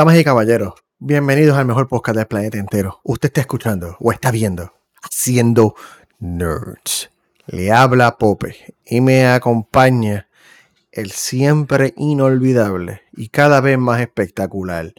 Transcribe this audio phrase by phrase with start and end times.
[0.00, 3.00] Damas y caballeros, bienvenidos al mejor podcast del planeta entero.
[3.04, 5.74] Usted está escuchando o está viendo Haciendo
[6.20, 7.10] Nerds.
[7.48, 10.26] Le habla Pope y me acompaña
[10.90, 14.90] el siempre inolvidable y cada vez más espectacular.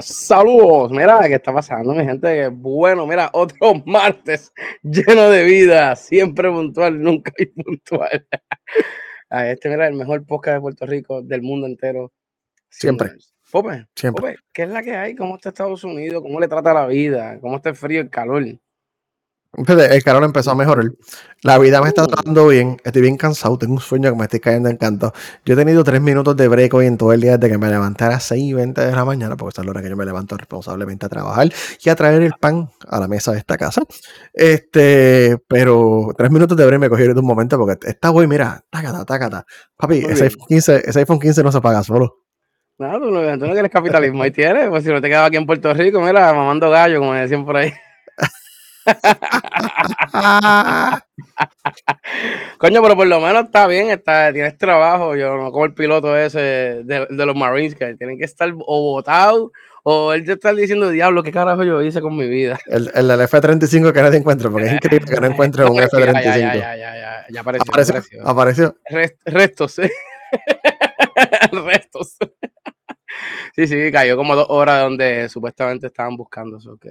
[0.00, 2.48] Saludos, mira, ¿qué está pasando, mi gente?
[2.48, 4.50] Bueno, mira, otro martes
[4.82, 8.26] lleno de vida, siempre puntual, nunca impuntual.
[9.30, 12.12] Este, mira, el mejor podcast de Puerto Rico, del mundo entero.
[12.68, 13.12] Siempre.
[13.50, 14.20] Pope, Siempre.
[14.22, 15.14] Pope, ¿qué es la que hay?
[15.14, 16.22] ¿Cómo está Estados Unidos?
[16.22, 17.38] ¿Cómo le trata la vida?
[17.40, 18.44] ¿Cómo está el frío, el calor?
[19.52, 20.84] El calor empezó a mejorar.
[21.42, 22.06] La vida me está Uh.
[22.06, 22.76] tratando bien.
[22.84, 23.58] Estoy bien cansado.
[23.58, 25.12] Tengo un sueño que me estoy cayendo en canto.
[25.44, 27.68] Yo he tenido tres minutos de break hoy en todo el día desde que me
[27.68, 29.88] levanté a las 6 y 20 de la mañana, porque esa es la hora que
[29.90, 31.48] yo me levanto responsablemente a trabajar
[31.84, 33.82] y a traer el pan a la mesa de esta casa.
[34.32, 38.64] Este, pero tres minutos de break me cogieron de un momento porque está hoy, mira,
[38.70, 39.46] tácata, tácata.
[39.76, 42.18] Papi, ese iPhone, 15, ese iPhone 15 no se paga solo.
[42.78, 45.36] No, tú no, tú no quieres capitalismo, ahí tienes, pues si no te quedas aquí
[45.36, 47.72] en Puerto Rico, mira, mamando gallo, como decían por ahí.
[52.58, 55.16] Coño, pero por lo menos está bien, está, tienes trabajo.
[55.16, 58.92] Yo no como el piloto ese de, de los Marines que tienen que estar o
[58.92, 59.50] votados
[59.82, 62.58] o él te está diciendo, diablo, ¿qué carajo yo hice con mi vida?
[62.66, 65.84] El, el del F-35 que nadie encuentra, porque es increíble que no encuentre un Ya,
[65.84, 66.22] F-35.
[66.22, 67.72] ya, ya, ya, ya, ya, apareció.
[67.72, 67.94] Apareció,
[68.24, 68.28] apareció.
[68.28, 68.76] apareció.
[68.90, 69.76] Rest- restos.
[71.64, 72.16] restos.
[73.56, 76.76] sí, sí, cayó como dos horas donde supuestamente estaban buscando eso.
[76.78, 76.90] Que...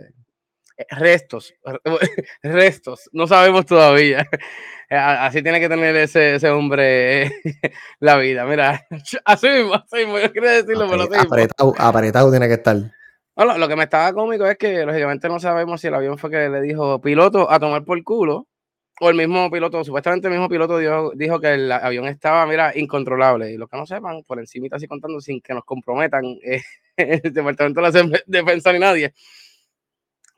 [0.80, 1.54] eh, Restos,
[2.44, 4.28] restos, no sabemos todavía.
[4.90, 7.32] Así tiene que tener ese, ese hombre eh,
[8.00, 8.44] la vida.
[8.46, 8.88] Mira,
[9.24, 10.18] así mismo, así mismo.
[10.18, 11.14] Yo quería decirlo, pero así.
[11.16, 12.76] Apretado, apretado tiene que estar.
[13.36, 16.18] No, lo, lo que me estaba cómico es que lógicamente no sabemos si el avión
[16.18, 18.48] fue que le dijo piloto a tomar por culo
[19.00, 22.74] o el mismo piloto, supuestamente el mismo piloto dijo, dijo que el avión estaba, mira,
[22.76, 23.52] incontrolable.
[23.52, 26.62] Y los que no sepan, por encima así contando sin que nos comprometan eh,
[26.98, 29.14] el Departamento de la Defensa ni nadie,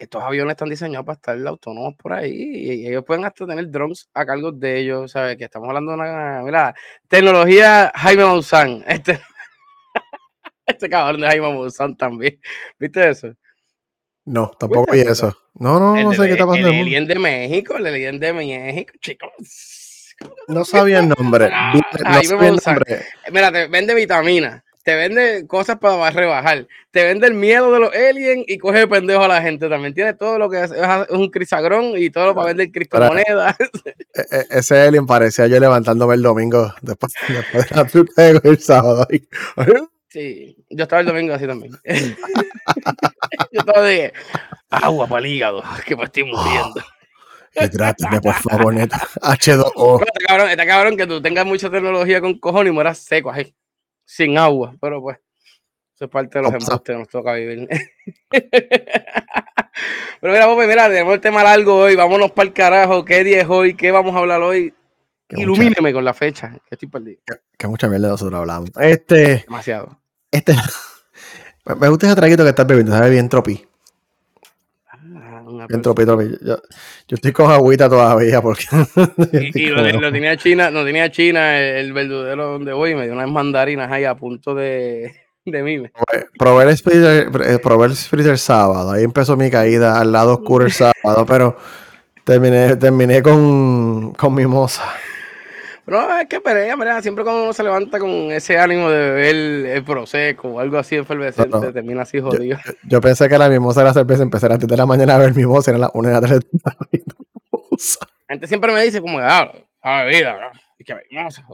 [0.03, 4.09] estos aviones están diseñados para estar autónomos por ahí y ellos pueden hasta tener drones
[4.13, 5.37] a cargo de ellos, ¿sabes?
[5.37, 6.75] Que estamos hablando de una, mira,
[7.07, 9.19] tecnología Jaime Maussan, este,
[10.65, 12.39] este cabrón de Jaime Maussan también,
[12.79, 13.33] ¿viste eso?
[14.25, 15.35] No, tampoco ¿Viste vi eso?
[15.55, 16.69] No, no, no sé de- qué está pasando.
[16.69, 19.29] El alien de México, el alien de México, chicos.
[20.47, 21.47] No sabía el nombre.
[21.73, 23.05] Vi- No sabía el nombre.
[23.31, 27.93] Mira, te vende vitaminas, te vende cosas para rebajar, te vende el miedo de los
[27.93, 29.93] aliens y coge de pendejo a la gente también.
[29.93, 33.55] Tiene todo lo que es, es un crisagrón y todo lo para vender criptomonedas.
[34.13, 38.41] E- e- Ese alien parecía yo levantándome el domingo después, después de la truca de
[38.43, 39.07] el sábado.
[40.09, 41.71] Sí, yo estaba el domingo así también.
[43.51, 44.11] yo estaba de
[44.69, 46.81] agua para el hígado, que me estoy muriendo.
[47.55, 48.97] Hidrátame, por favor, neta.
[49.21, 49.99] H2O.
[49.99, 53.31] Pero está cabrón, está cabrón que tú tengas mucha tecnología con cojones y mueras seco
[53.31, 53.53] ahí,
[54.13, 54.75] sin agua.
[54.81, 55.17] Pero pues,
[55.95, 56.71] eso es parte de los No pasa.
[56.73, 57.67] embustes que nos toca vivir.
[60.21, 61.95] Pero mira, Pope, mira, tenemos el tema largo hoy.
[61.95, 63.03] Vámonos para el carajo.
[63.05, 63.73] ¿Qué día es hoy?
[63.75, 64.73] ¿Qué vamos a hablar hoy?
[65.27, 67.21] Que mucha, Ilumíneme con la fecha, que estoy perdido.
[67.57, 68.69] que mucha mierda nosotros hablamos.
[68.79, 69.99] Este, Demasiado.
[70.29, 70.53] este.
[71.65, 73.65] Me me gusta ese traguito que estás bebiendo, sabe bien tropi.
[75.61, 75.93] Una Bien cosa.
[75.93, 76.45] tropi, tropi.
[76.45, 76.55] Yo,
[77.07, 78.65] yo estoy con agüita todavía porque.
[79.53, 82.95] Y, y lo, lo tenía China, lo tenía China, el, el verdadero donde voy, y
[82.95, 85.13] me dio unas mandarinas ahí a punto de,
[85.45, 85.91] de mime.
[86.37, 90.33] Probé el Spritzer, eh, probé el Spritzer el sábado, ahí empezó mi caída al lado
[90.33, 91.55] oscuro el sábado, pero
[92.23, 94.83] terminé, terminé con, con mimosa.
[95.91, 99.35] Pero es que pelea, pelea, siempre cuando uno se levanta con ese ánimo de beber
[99.75, 101.73] el prosecco o algo así efervescente, No, no.
[101.73, 102.57] termina así jodido.
[102.83, 105.17] Yo pensé que la mimosa era cerveza, empecé a las 3 de la mañana a
[105.17, 106.39] ver mimosa, era la 1 de la tarde.
[106.61, 106.77] La
[108.29, 109.51] gente siempre me dice como, ah,
[109.81, 110.59] a bebida, ¿no?
[110.79, 111.45] y que mimosa,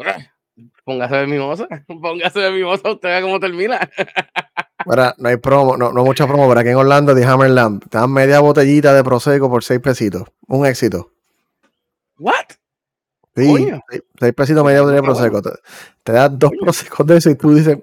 [0.85, 3.89] póngase de mimosa, póngase de mimosa, usted vea cómo termina.
[4.85, 7.97] Ahora, no hay promo, no, no mucha promo, pero aquí en Orlando, de Hammerland, te
[7.97, 10.25] dan media botellita de Prosecco por 6 pesitos.
[10.47, 11.11] Un éxito.
[12.19, 12.56] ¿What?
[13.37, 13.71] Sí.
[14.19, 15.03] 6 pesitos media botella de.
[15.03, 15.41] Prosecco.
[15.41, 15.51] Te,
[16.03, 17.77] te das dos Prosecos de eso y tú dices,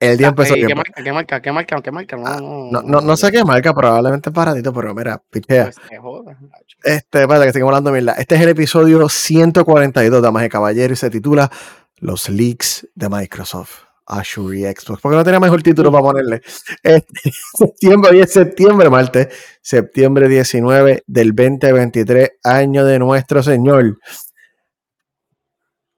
[0.00, 0.68] el día empezó Ey, bien.
[0.68, 1.02] ¿Qué marca?
[1.02, 1.40] ¿Qué marca?
[1.40, 1.82] ¿Qué marca?
[1.82, 2.16] ¿Qué marca?
[2.16, 5.70] No, no, No, no, sé qué marca, probablemente es baratito, pero mira, pichea.
[6.02, 6.36] Pues.
[6.82, 8.18] Este, espérate, que seguimos hablando de mierda.
[8.20, 11.50] Este es el episodio 142, damas y caballeros, y se titula
[11.98, 13.84] Los leaks de Microsoft.
[14.06, 15.00] Azure y Xbox.
[15.00, 16.42] Porque no tenía mejor título para ponerle.
[16.82, 19.28] Este, septiembre, hoy es septiembre, martes,
[19.62, 23.96] septiembre 19 del 2023, año de nuestro Señor.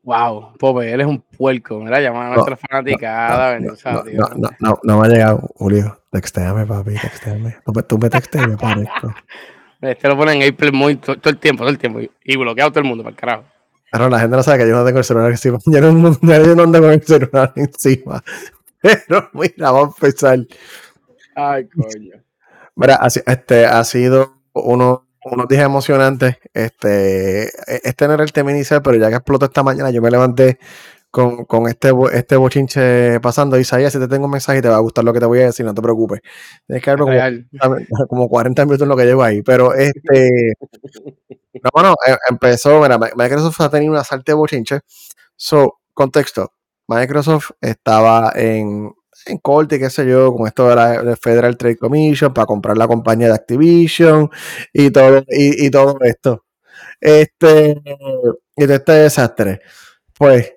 [0.06, 1.80] Wow, Pope, él es un puerco.
[1.80, 3.58] Mira, llama a nuestra fanaticada.
[3.58, 6.00] No, sea no, no, no, no, no me ha llegado, Julio.
[6.12, 7.56] Textéame, papi, textéame.
[7.64, 9.12] Tú me, tú me texteas, me parezco.
[9.80, 12.00] Este lo pone en April Moon to- todo, el tiempo, todo el tiempo.
[12.24, 13.44] Y bloqueado todo el mundo, para el carajo.
[13.92, 15.58] Pero la gente no sabe que yo no tengo el celular encima.
[15.66, 18.22] Yo no, yo no ando con el celular encima.
[18.80, 20.38] Pero mira, vamos a empezar.
[21.34, 22.14] Ay, coño.
[22.74, 26.36] Mira, este, ha sido uno, unos días emocionantes.
[26.54, 27.50] Este,
[27.88, 30.58] este no era el tema inicial, pero ya que explotó esta mañana, yo me levanté
[31.10, 33.58] con, con este, este bochinche pasando.
[33.58, 35.46] Isaías, si te tengo un mensaje, te va a gustar lo que te voy a
[35.46, 36.20] decir, no te preocupes.
[36.66, 37.12] Tienes que como,
[38.08, 39.42] como, 40 minutos en lo que llevo ahí.
[39.42, 40.54] Pero este.
[41.62, 42.80] no, bueno, em, empezó.
[42.80, 44.80] Mira, Microsoft ha tenido una salta de bochinche.
[45.36, 46.52] So, contexto.
[46.88, 48.92] Microsoft estaba en,
[49.26, 52.88] en corte, qué sé yo, con esto de la Federal Trade Commission para comprar la
[52.88, 54.30] compañía de Activision
[54.72, 56.44] y todo, y, todo esto.
[57.00, 57.80] Este,
[58.56, 59.60] de este desastre.
[60.18, 60.56] Pues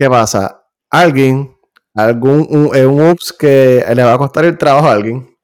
[0.00, 0.64] ¿Qué pasa?
[0.88, 1.54] Alguien,
[1.94, 5.36] algún un, un ups que le va a costar el trabajo a alguien,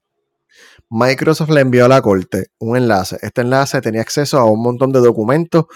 [0.89, 3.19] Microsoft le envió a la corte un enlace.
[3.21, 5.67] Este enlace tenía acceso a un montón de documentos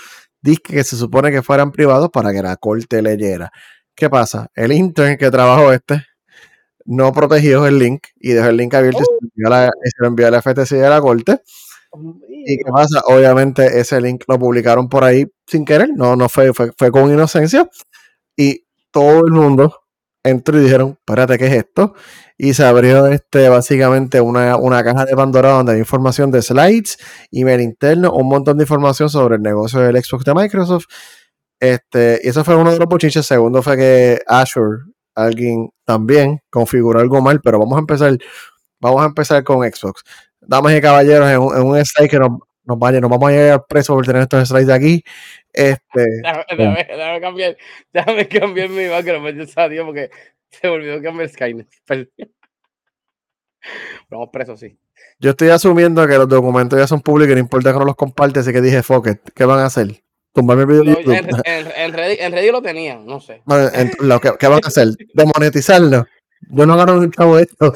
[0.64, 3.50] que se supone que fueran privados para que la corte leyera.
[3.94, 4.48] ¿Qué pasa?
[4.54, 6.02] El intern que trabajó este
[6.90, 10.42] no protegió el link y dejó el link abierto y se lo envió a la
[10.42, 11.40] FTC de la corte.
[12.46, 13.00] ¿Y qué pasa?
[13.06, 17.12] Obviamente ese link lo publicaron por ahí sin querer, no, no fue, fue, fue con
[17.12, 17.70] inocencia.
[18.36, 19.80] Y todo el mundo
[20.24, 21.94] entró y dijeron, espérate, ¿qué es esto?
[22.36, 26.98] Y se abrió este, básicamente una, caja de Pandora donde hay información de slides,
[27.30, 30.86] email interno, un montón de información sobre el negocio del Xbox de Microsoft.
[31.60, 33.26] Este, y eso fue uno de los pochiches.
[33.26, 34.84] Segundo fue que Azure,
[35.24, 38.16] alguien también configuró algo mal, pero vamos a empezar,
[38.80, 40.02] vamos a empezar con Xbox.
[40.40, 42.30] Damas y caballeros, en un, en un slide que nos,
[42.64, 45.02] nos vaya, nos vamos a llegar preso por tener estos slides aquí.
[45.52, 47.56] Este, déjame, déjame, cambiar,
[47.92, 50.10] déjame cambiar mi background, yo porque
[50.50, 51.68] se me olvidó cambiar Skynet.
[54.08, 54.78] Vamos presos, sí.
[55.18, 57.96] Yo estoy asumiendo que los documentos ya son públicos y no importa que no los
[57.96, 60.02] compartes, así que dije, fuck it, ¿qué van a hacer?
[60.32, 61.30] Tumbarme el video no, en,
[61.74, 63.42] en, Reddit, en, Reddit, lo tenían, no sé.
[64.00, 64.88] lo que, ¿Qué van a hacer?
[65.12, 66.06] ¿Demonetizarlo?
[66.48, 67.74] Yo no gano un chavo de esto.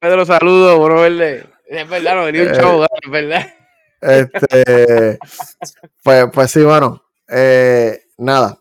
[0.00, 1.46] Pedro, saludos, bro verde.
[1.66, 3.46] Es verdad, no venía un chavo, es verdad.
[4.00, 5.18] Este,
[6.02, 8.58] pues, pues sí, bueno, eh, nada.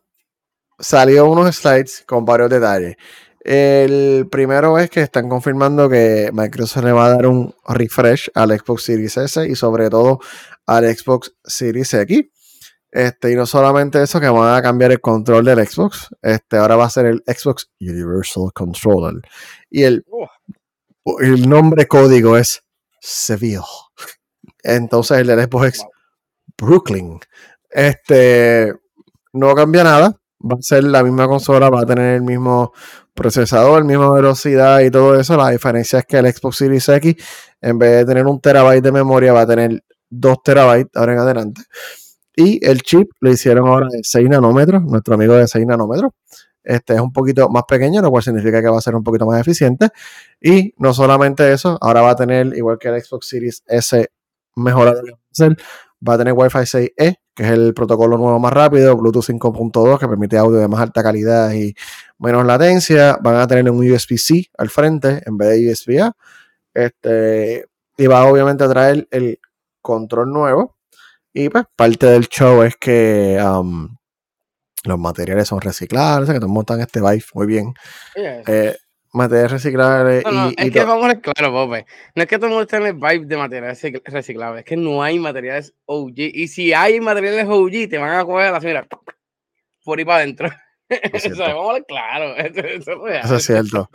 [0.80, 2.95] Salió unos slides con varios detalles.
[3.44, 8.57] El primero es que están confirmando que Microsoft le va a dar un refresh al
[8.57, 10.19] Xbox Series S y sobre todo
[10.66, 12.32] al Xbox Series X.
[12.94, 16.10] Este, y no solamente eso, que van a cambiar el control del Xbox.
[16.22, 19.19] Este, ahora va a ser el Xbox Universal Controller.
[19.72, 20.06] Y el,
[21.19, 22.63] el nombre código es
[23.01, 23.63] Seville.
[24.62, 25.84] Entonces el del Xbox
[26.56, 27.19] Brooklyn.
[27.72, 28.72] Este
[29.34, 30.19] no cambia nada.
[30.40, 32.74] Va a ser la misma consola, va a tener el mismo
[33.16, 35.36] procesador, misma velocidad y todo eso.
[35.36, 37.16] La diferencia es que el Xbox Series X,
[37.60, 41.19] en vez de tener un terabyte de memoria, va a tener 2 terabytes ahora en
[41.19, 41.63] adelante.
[42.35, 46.12] Y el chip lo hicieron ahora de 6 nanómetros, nuestro amigo de 6 nanómetros.
[46.63, 49.25] Este es un poquito más pequeño, lo cual significa que va a ser un poquito
[49.25, 49.89] más eficiente.
[50.41, 54.09] Y no solamente eso, ahora va a tener, igual que el Xbox Series S
[54.56, 55.01] mejorado
[56.07, 60.07] Va a tener Wi-Fi 6E, que es el protocolo nuevo más rápido, Bluetooth 5.2, que
[60.07, 61.74] permite audio de más alta calidad y
[62.19, 63.18] menos latencia.
[63.21, 66.13] Van a tener un USB-C al frente en vez de USB-A.
[66.74, 67.65] Este,
[67.97, 69.39] y va obviamente a traer el
[69.81, 70.73] control nuevo.
[71.33, 73.95] Y pues parte del show es que um,
[74.83, 77.73] los materiales son reciclables, que todos este vibe muy bien.
[78.16, 78.75] Eh,
[79.13, 80.23] materiales reciclables.
[80.25, 81.85] No, no, es que vamos a ver claro, Bobe.
[82.16, 84.78] No es que todo el mundo esté en el vibe de materiales reciclables, es que
[84.78, 86.13] no hay materiales OG.
[86.16, 88.87] Y si hay materiales OG, te van a coger la mira,
[89.83, 90.49] por ahí para adentro.
[90.90, 92.35] Eso, vamos a ver claro.
[93.23, 93.90] Eso, es cierto.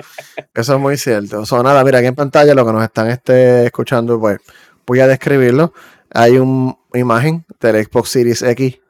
[0.54, 1.40] Eso es muy cierto.
[1.40, 4.38] O sea, nada, mira, aquí en pantalla lo que nos están este, escuchando, pues
[4.86, 5.72] voy a describirlo.
[6.10, 8.80] Hay una imagen del Xbox Series X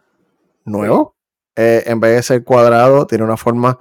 [0.65, 1.15] nuevo.
[1.57, 3.79] Eh, en vez de ser cuadrado, tiene una forma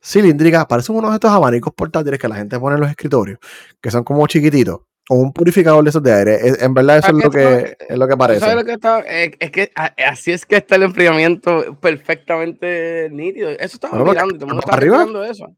[0.00, 3.40] cilíndrica, parecen unos de estos abanicos portátiles que la gente pone en los escritorios,
[3.80, 6.38] que son como chiquititos, o un purificador de esos de aire.
[6.60, 8.54] en verdad eso es lo, que, es lo que parece.
[8.54, 13.50] Lo que está, es, que así es que está el enfriamiento perfectamente nítido.
[13.50, 15.56] Eso estaba mirando, todo el mundo está mirando eso.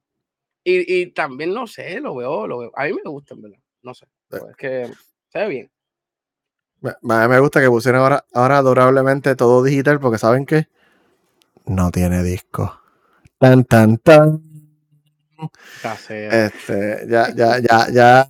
[0.64, 2.72] Y, y, también, no sé, lo veo, lo veo.
[2.74, 3.58] A mí me gusta, en verdad.
[3.82, 4.06] No sé.
[4.32, 4.38] Eh.
[4.50, 4.90] Es que
[5.28, 5.70] se ve bien.
[6.80, 10.68] Me, me gusta que pusieran ahora, ahora adorablemente todo digital porque saben que
[11.66, 12.80] no tiene disco.
[13.38, 14.42] Tan, tan, tan.
[16.08, 18.28] Este, ya, ya, ya, ya,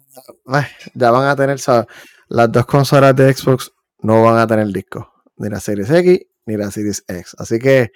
[0.95, 1.59] ya van a tener,
[2.29, 6.57] las dos consolas de Xbox no van a tener disco, ni la Series X ni
[6.57, 7.37] la Series X.
[7.39, 7.93] Así que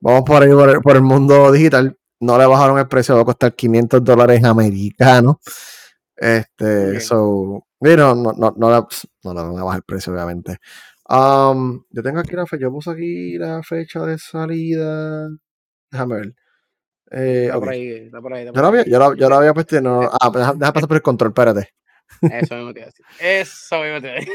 [0.00, 0.50] vamos por ahí
[0.82, 1.98] por el, mundo digital.
[2.20, 5.36] No le bajaron el precio, va a costar 500 dólares americanos.
[6.16, 10.58] Este, so, no, no, no, no, le van a bajar el precio, obviamente.
[11.08, 15.28] Um, yo tengo aquí la fecha, yo puse aquí la fecha de salida.
[15.90, 16.34] Déjame ver.
[17.12, 18.46] Eh, Está por ahí, está por ahí.
[18.46, 18.90] está Yo por la había, ahí.
[18.90, 20.02] yo la, yo la había puesto no.
[20.20, 21.74] Ah, pues deja, deja pasar por el control, espérate.
[22.28, 23.06] Eso mismo te iba a decir.
[23.18, 24.32] Eso mismo te iba a decir.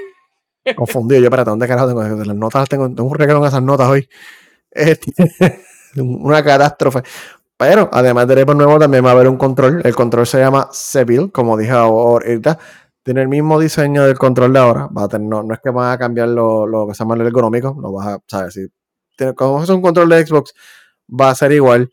[0.76, 2.04] Confundido, yo, espérate, ¿dónde carajo tengo?
[2.04, 4.08] Las notas tengo, tengo un regalo en esas notas hoy.
[4.72, 5.12] Este,
[5.98, 7.02] una catástrofe.
[7.58, 9.82] Pero además del iPod nuevo también va a haber un control.
[9.86, 12.58] El control se llama Seville, como dije ahorita.
[13.04, 14.88] Tiene el mismo diseño del control de ahora.
[14.88, 17.16] Va a tener, no, no es que van a cambiar lo, lo que se llama
[17.16, 17.76] el ergonómico.
[17.82, 18.54] Lo vas a, ¿sabes?
[18.54, 18.68] Si
[19.18, 20.54] tiene, como es un control de Xbox,
[21.10, 21.90] va a ser igual.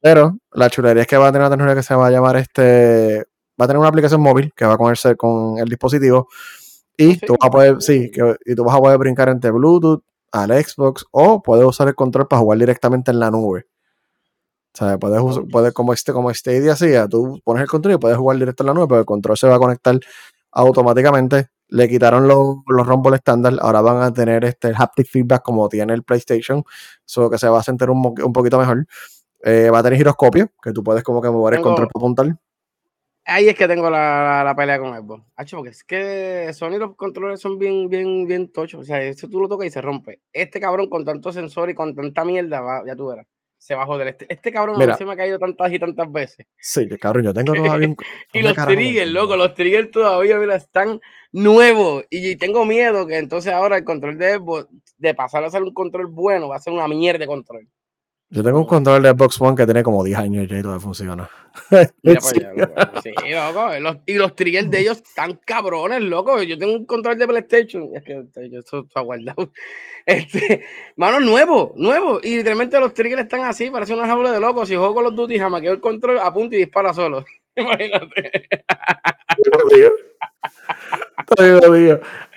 [0.00, 2.36] Pero la chulería es que va a tener una tecnología que se va a llamar
[2.36, 3.26] este.
[3.60, 6.28] Va a tener una aplicación móvil que va a cogerse con el dispositivo.
[6.96, 7.26] Y ¿Ah, sí?
[7.26, 10.50] tú vas a poder, sí, que, y tú vas a poder brincar entre Bluetooth al
[10.50, 13.66] Xbox o puedes usar el control para jugar directamente en la nube.
[14.74, 18.18] O sea, puedes, puedes como, este, como Stadia hacía, tú pones el control y puedes
[18.18, 19.98] jugar directo en la nube, pero el control se va a conectar
[20.56, 21.48] automáticamente.
[21.68, 25.68] Le quitaron los, los rumble estándar, ahora van a tener este el haptic feedback como
[25.68, 26.62] tiene el PlayStation,
[27.04, 28.86] solo que se va a sentir un, un poquito mejor.
[29.42, 32.00] Eh, va a tener giroscopio, que tú puedes como que mover el Tengo- control para
[32.00, 32.36] apuntar.
[33.28, 35.24] Ahí es que tengo la, la, la pelea con Xbox.
[35.34, 38.82] Hacho, porque es que Sony los controles son bien, bien, bien tochos.
[38.82, 40.20] O sea, eso tú lo tocas y se rompe.
[40.32, 43.26] Este cabrón con tanto sensor y con tanta mierda, va, ya tú verás.
[43.66, 44.06] Se va a joder.
[44.06, 44.96] Este, este cabrón Mira.
[44.96, 46.46] se me ha caído tantas y tantas veces.
[46.56, 47.96] Sí, cabrón, yo tengo todavía un...
[48.32, 51.00] Y ¿dónde los triggers, loco, los triggers todavía, mira, están
[51.32, 52.04] nuevos.
[52.08, 54.68] Y tengo miedo que entonces ahora el control de Xbox,
[54.98, 57.68] de pasar a ser un control bueno, va a ser una mierda de control.
[58.28, 61.30] Yo tengo un control de Xbox One que tiene como 10 años y todavía funciona.
[62.02, 62.40] Mira Sí.
[62.44, 63.00] allá, loco.
[63.02, 63.78] Sí, loco.
[63.80, 66.42] los- y los triggers de ellos están cabrones, loco.
[66.42, 67.88] Yo tengo un control de PlayStation.
[67.94, 68.24] Es que
[68.58, 69.52] eso está guardado.
[70.08, 70.64] Este,
[70.94, 72.20] mano, nuevo, nuevo.
[72.22, 74.68] Y literalmente los triggers están así, parece una jaula de locos.
[74.68, 77.24] Si juego con los Duty, jamás el control, apunta y dispara solo.
[77.56, 78.48] Imagínate.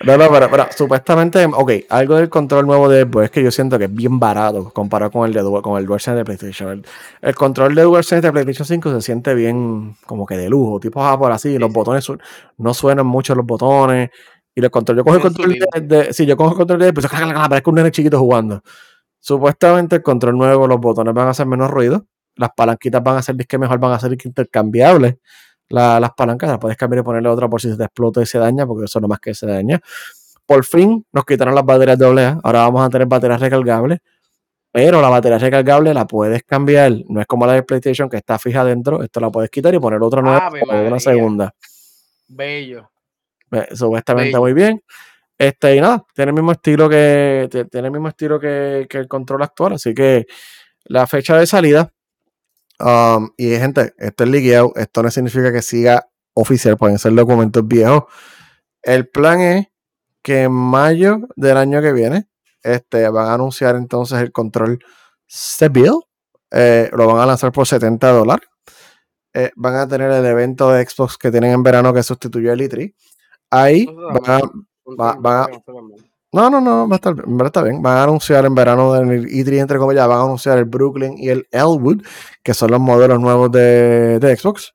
[0.04, 3.50] No, no, pero, pero supuestamente, ok, algo del control nuevo de Xbox es que yo
[3.50, 6.70] siento que es bien barato comparado con el de con el DualSense de PlayStation.
[6.70, 6.84] El,
[7.20, 11.04] el control de DualSense de PlayStation 5 se siente bien como que de lujo, tipo
[11.04, 11.74] Apple así, los sí.
[11.74, 12.18] botones su-
[12.58, 14.10] no suenan mucho los botones.
[14.54, 16.92] Y el control, yo cojo el control de, de- sí, yo cojo el control de,
[16.92, 18.62] pues parezco un nene chiquito jugando.
[19.20, 23.22] Supuestamente el control nuevo, los botones van a hacer menos ruido, las palanquitas van a
[23.22, 25.16] ser disque mejor, van a ser intercambiables.
[25.70, 28.26] La- las palancas las puedes cambiar y ponerle otra por si se te explota y
[28.26, 29.80] se daña, porque eso no más que se daña.
[30.46, 32.40] Por fin nos quitaron las baterías AA.
[32.42, 34.00] Ahora vamos a tener baterías recargables.
[34.72, 36.92] Pero la batería recargable la puedes cambiar.
[37.08, 39.02] No es como la de PlayStation que está fija dentro.
[39.02, 41.52] Esto la puedes quitar y poner otra nueva Ave o una segunda.
[42.28, 42.90] Bello.
[43.50, 44.40] Eh, Supuestamente Bello.
[44.42, 44.82] muy bien.
[45.36, 47.48] Este, y nada, tiene el mismo estilo que.
[47.70, 49.72] Tiene el mismo estilo que, que el control actual.
[49.72, 50.26] Así que
[50.84, 51.90] la fecha de salida.
[52.84, 54.72] Um, y gente, esto es ligueado.
[54.76, 56.76] Esto no significa que siga oficial.
[56.76, 58.04] Pueden ser documentos viejos.
[58.82, 59.66] El plan es
[60.22, 62.26] que en mayo del año que viene.
[62.62, 64.78] Este, van a anunciar entonces el control
[65.26, 66.00] Seville.
[66.50, 68.46] Eh, lo van a lanzar por 70 dólares.
[69.32, 72.60] Eh, van a tener el evento de Xbox que tienen en verano que sustituyó el
[72.60, 72.94] E3.
[73.50, 74.66] Ahí van a, también.
[75.00, 76.09] va- va- Eso también.
[76.32, 77.82] No, no, no, va a estar, en verdad está bien.
[77.82, 81.28] Van a anunciar en verano del E3, entre comillas, van a anunciar el Brooklyn y
[81.28, 82.02] el Elwood,
[82.42, 84.72] que son los modelos nuevos de, de Xbox.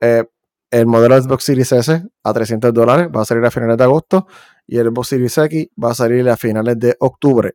[0.00, 0.24] Eh,
[0.70, 4.26] el modelo Xbox Series S a 300 dólares va a salir a finales de agosto
[4.66, 7.54] y el Xbox Series X va a salir a finales de octubre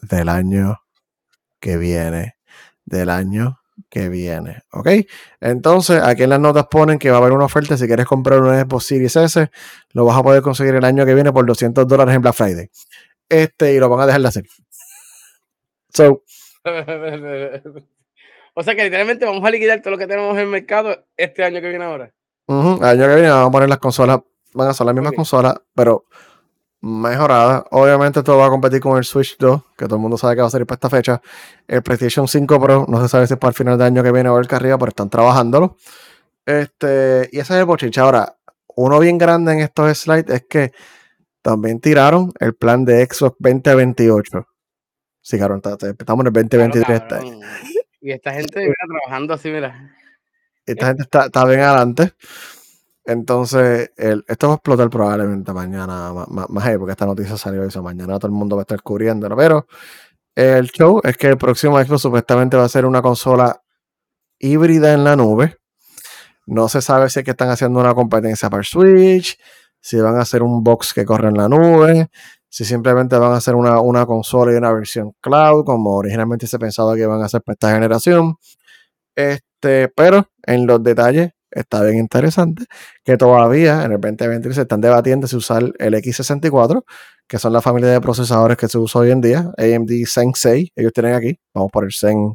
[0.00, 0.80] del año
[1.60, 2.36] que viene.
[2.86, 4.62] Del año que viene.
[4.72, 4.88] ¿Ok?
[5.40, 7.76] Entonces, aquí en las notas ponen que va a haber una oferta.
[7.76, 9.50] Si quieres comprar un Xbox Series S,
[9.92, 12.70] lo vas a poder conseguir el año que viene por 200 dólares en Black Friday.
[13.28, 14.44] Este, y lo van a dejar de hacer.
[15.92, 16.22] So,
[18.54, 21.44] o sea que literalmente vamos a liquidar todo lo que tenemos en el mercado este
[21.44, 22.12] año que viene ahora.
[22.48, 24.20] el año que viene vamos a poner las consolas,
[24.54, 26.06] van a ser las mismas consolas, pero
[26.84, 27.64] mejoradas.
[27.70, 30.42] Obviamente todo va a competir con el Switch 2, que todo el mundo sabe que
[30.42, 31.20] va a salir para esta fecha.
[31.66, 34.12] El PlayStation 5 Pro, no se sabe si es para el final de año que
[34.12, 35.76] viene o el que arriba, pero están trabajándolo.
[36.44, 38.00] Este, y ese es el bochinche.
[38.00, 38.36] Ahora,
[38.76, 40.72] uno bien grande en estos slides es que
[41.42, 44.46] también tiraron el plan de Xbox 2028.
[45.20, 46.84] Sí, cabrón, estamos en el 2023.
[46.84, 47.40] Claro, está- cabrón.
[48.00, 49.90] Y esta gente mira, trabajando así, mira.
[50.66, 52.12] esta gente está, está bien adelante.
[53.06, 57.62] Entonces, esto va a explotar probablemente mañana, ma- ma- más, ahí, porque esta noticia salió
[57.64, 57.82] eso.
[57.82, 59.36] Mañana todo el mundo va a estar cubriéndolo.
[59.36, 59.66] Pero
[60.34, 63.62] el show es que el próximo Xbox supuestamente va a ser una consola
[64.38, 65.56] híbrida en la nube.
[66.46, 69.38] No se sabe si es que están haciendo una competencia para Switch,
[69.80, 72.08] si van a hacer un box que corre en la nube,
[72.48, 76.58] si simplemente van a hacer una, una consola y una versión cloud, como originalmente se
[76.58, 78.36] pensaba que iban a hacer para esta generación.
[79.14, 82.64] Este, pero en los detalles, está bien interesante,
[83.04, 86.84] que todavía en el 2020 se están debatiendo si usar el X64,
[87.26, 90.70] que son la familia de procesadores que se usa hoy en día, AMD Zen 6,
[90.74, 92.34] ellos tienen aquí, vamos por el Zen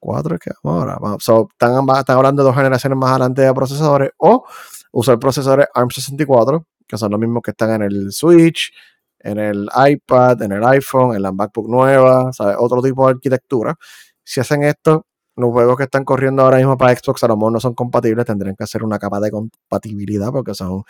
[0.00, 4.44] 4, que ahora, están, están hablando de dos generaciones más adelante de procesadores, o
[4.92, 8.72] usar procesadores ARM64, que son los mismos que están en el Switch,
[9.20, 12.56] en el iPad, en el iPhone, en la MacBook nueva, ¿sabes?
[12.58, 13.74] Otro tipo de arquitectura.
[14.24, 15.06] Si hacen esto,
[15.38, 18.26] los juegos que están corriendo ahora mismo para Xbox a lo mejor no son compatibles,
[18.26, 20.82] tendrían que hacer una capa de compatibilidad porque son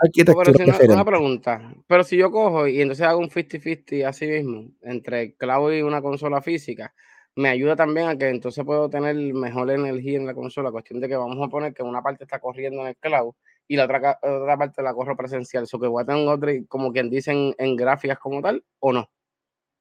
[0.00, 4.26] arquitecturas pero si Una pregunta, pero si yo cojo y entonces hago un 50-50 así
[4.26, 6.92] mismo, entre el cloud y una consola física,
[7.34, 11.08] me ayuda también a que entonces puedo tener mejor energía en la consola, cuestión de
[11.08, 13.32] que vamos a poner que una parte está corriendo en el cloud
[13.68, 15.64] y la otra, otra parte la corro presencial.
[15.64, 19.08] Eso que voy a tener otra, como quien dicen, en gráficas como tal, o no.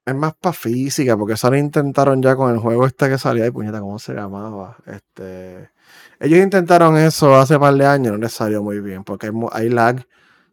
[0.05, 3.43] Es más para física, porque eso lo intentaron ya con el juego este que salía.
[3.43, 4.77] Ay, puñeta, ¿cómo se llamaba?
[4.87, 5.69] Este.
[6.19, 10.05] Ellos intentaron eso hace par de años, no les salió muy bien, porque hay, lag.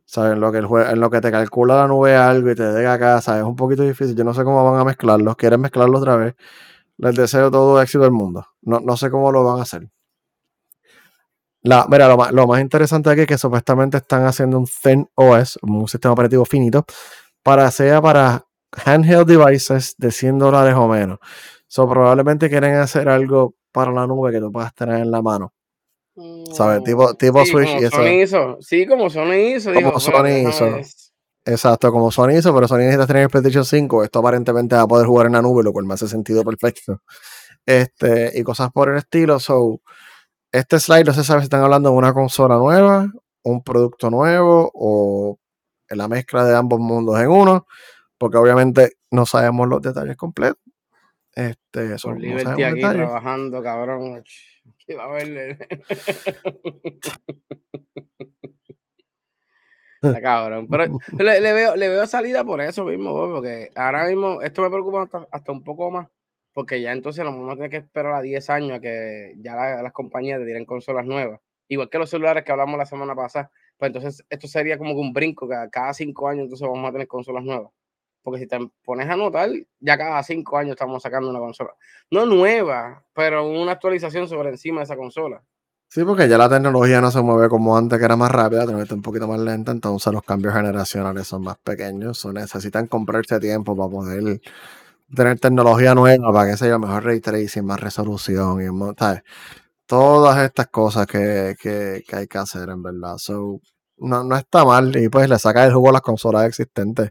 [0.05, 0.41] ¿Saben?
[0.41, 2.95] Lo que el juego, en lo que te calcula la nube algo y te deja
[2.95, 3.43] acá, ¿sabes?
[3.43, 4.17] Es un poquito difícil.
[4.17, 5.37] Yo no sé cómo van a mezclarlos.
[5.37, 6.35] Quieren mezclarlo otra vez.
[6.99, 8.47] Les deseo todo éxito del mundo.
[8.63, 9.91] No, no sé cómo lo van a hacer.
[11.63, 15.89] La, mira, lo más, interesante aquí es que supuestamente están haciendo un Zen OS, un
[15.89, 16.85] sistema operativo finito,
[17.43, 21.19] para sea para handheld devices de 100 dólares o menos.
[21.67, 25.53] So, probablemente quieren hacer algo para la nube que tú puedas tener en la mano.
[26.53, 26.83] ¿Sabes?
[26.83, 27.85] Tipo, mm, tipo Switch y
[28.23, 28.59] eso.
[28.61, 29.73] Sí, como Sony hizo.
[29.73, 30.67] Como Sony hizo.
[31.45, 34.05] Exacto, como Sony hizo, pero Sony necesita tener el PlayStation 5.
[34.05, 37.03] Esto aparentemente va a poder jugar en la nube, lo cual me hace sentido perfecto.
[37.65, 39.39] Este, y cosas por el estilo.
[39.39, 39.81] So,
[40.53, 43.11] este slide no se sabe si están hablando de una consola nueva,
[43.45, 45.39] un producto nuevo o
[45.91, 47.67] la mezcla de ambos mundos en uno,
[48.19, 50.63] porque obviamente no sabemos los detalles completos.
[51.35, 54.25] Este, eso, Por Liberty aquí trabajando, cabrón.
[54.99, 55.59] va a verle.
[60.23, 60.69] cabrón.
[60.69, 65.09] Pero le, veo, le veo salida por eso mismo, porque ahora mismo esto me preocupa
[65.31, 66.09] hasta un poco más
[66.59, 69.55] porque ya entonces nos vamos a tener que esperar a 10 años a que ya
[69.81, 71.41] las compañías te tiren consolas nuevas.
[71.69, 75.01] Igual que los celulares que hablamos la semana pasada, pues entonces esto sería como que
[75.01, 77.71] un brinco, que cada 5 años entonces vamos a tener consolas nuevas.
[78.23, 79.51] Porque si te pones a notar,
[79.81, 81.71] ya cada 5 años estamos sacando una consola.
[82.11, 85.43] No nueva, pero una actualización sobre encima de esa consola.
[85.91, 88.95] Sí, porque ya la tecnología no se mueve como antes, que era más rápida, está
[88.95, 93.89] un poquito más lenta, entonces los cambios generacionales son más pequeños, necesitan comprarse tiempo para
[93.89, 94.41] poder
[95.15, 98.67] tener tecnología nueva para que sea mejor ray tracing, más resolución y
[99.87, 103.17] todas estas cosas que, hay que hacer en verdad.
[103.17, 103.61] So,
[103.97, 107.11] no, no está mal y pues le saca el jugo a las consolas existentes.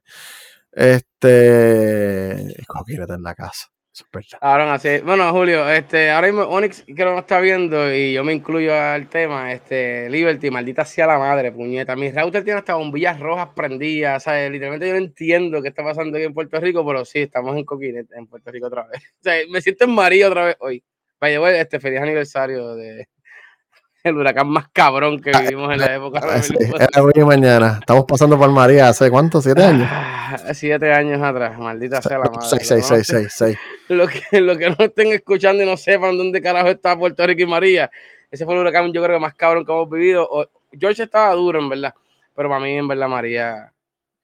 [0.78, 2.54] Este,
[2.86, 3.66] quédate en la casa.
[4.42, 5.00] Ahora así.
[5.04, 9.10] Bueno, Julio, este, ahora mismo Onyx que no está viendo y yo me incluyo al
[9.10, 11.96] tema, este, Liberty, maldita sea la madre, puñeta.
[11.96, 14.52] Mi router tiene hasta bombillas rojas prendidas, ¿sabes?
[14.52, 17.66] Literalmente yo no entiendo qué está pasando aquí en Puerto Rico, pero sí, estamos en
[17.66, 19.02] Coquinet, en Puerto Rico otra vez.
[19.20, 20.84] O sea, me siento en María otra vez hoy.
[21.20, 23.08] Vaya, este feliz aniversario de,
[24.04, 26.22] el huracán más cabrón que ah, vivimos en la época.
[26.80, 27.78] era hoy mañana.
[27.80, 29.88] Estamos pasando por María hace cuánto, siete años.
[29.92, 32.48] Ah, siete años atrás, maldita sea la madre.
[32.48, 33.58] Seis, seis, seis, seis, seis.
[33.90, 37.44] Lo que, lo que no estén escuchando y no sepan dónde carajo está Puerto Rico
[37.44, 37.90] y María,
[38.30, 40.50] ese fue el huracán, yo creo que más cabrón que hemos vivido.
[40.78, 41.94] George estaba duro, en verdad,
[42.36, 43.72] pero para mí, en verdad, María.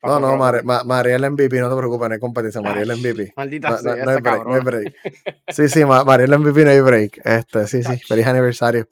[0.04, 3.34] No, no, María, María el MVP, no te preocupes, no hay competencia, María el MVP.
[3.38, 4.96] Maldita sea, no, hay break, no hay break.
[5.48, 7.22] Sí, sí, María el MVP no hay break.
[7.24, 8.86] Este, sí, sí, feliz aniversario.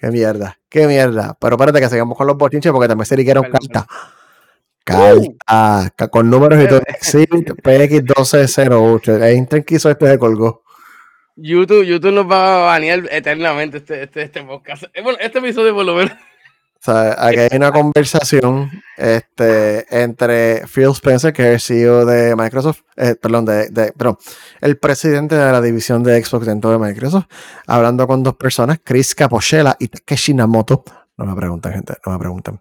[0.00, 1.36] Qué mierda, qué mierda.
[1.38, 3.86] Pero espérate que sigamos con los bochinches porque también se un carta.
[4.82, 6.80] Carta, con números y todo.
[7.02, 9.22] Sí, PX1208.
[9.22, 10.62] El Intel quiso este se colgó.
[11.36, 14.84] YouTube, YouTube nos va a banear eternamente este, este, este podcast.
[14.94, 16.12] Eh, bueno, este episodio por lo menos.
[16.80, 22.34] O sea, aquí hay una conversación este, entre Phil Spencer, que es el CEO de
[22.34, 24.16] Microsoft, eh, perdón, de, de, perdón,
[24.62, 27.26] el presidente de la división de Xbox dentro de Microsoft,
[27.66, 30.82] hablando con dos personas, Chris Capochela y Takeshi Namoto.
[31.18, 32.60] No me pregunten, gente, no me pregunten.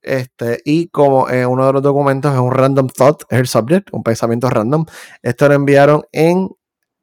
[0.00, 3.88] Este, y como eh, uno de los documentos es un random thought, es el subject,
[3.90, 4.86] un pensamiento random,
[5.22, 6.48] esto lo enviaron en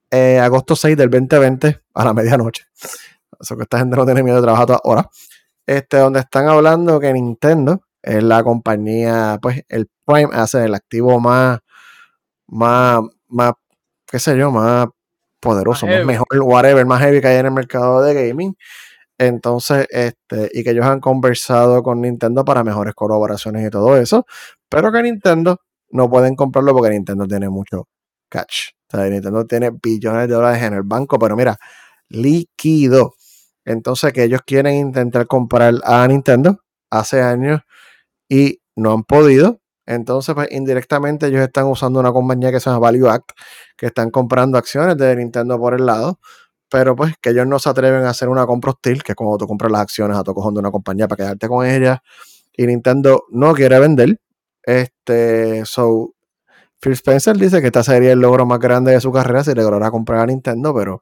[0.10, 2.64] eh, agosto 6 del 2020 a la medianoche.
[3.38, 5.10] Eso que esta gente no tiene miedo de trabajar toda hora
[5.66, 11.20] este, donde están hablando que Nintendo es la compañía, pues el Prime hace el activo
[11.20, 11.60] más,
[12.48, 13.54] más, más,
[14.06, 14.88] qué sé yo, más
[15.40, 18.56] poderoso, más, mejor, whatever, más heavy que hay en el mercado de gaming.
[19.18, 24.26] Entonces, este, y que ellos han conversado con Nintendo para mejores colaboraciones y todo eso,
[24.70, 27.88] pero que Nintendo no pueden comprarlo porque Nintendo tiene mucho
[28.30, 28.70] catch.
[28.92, 31.58] O sea, Nintendo tiene billones de dólares en el banco, pero mira,
[32.10, 33.16] líquido.
[33.66, 37.62] Entonces que ellos quieren intentar comprar a Nintendo hace años
[38.30, 39.60] y no han podido.
[39.86, 43.32] Entonces, pues indirectamente ellos están usando una compañía que se llama Value Act,
[43.78, 46.20] que están comprando acciones de Nintendo por el lado,
[46.70, 49.38] pero pues que ellos no se atreven a hacer una compra hostil, que es cuando
[49.38, 52.02] tú compras las acciones a tu cojón de una compañía para quedarte con ella,
[52.54, 54.20] y Nintendo no quiere vender.
[54.64, 56.14] Este, so,
[56.82, 59.92] Phil Spencer dice que esta sería el logro más grande de su carrera si logrará
[59.92, 61.02] comprar a Nintendo, pero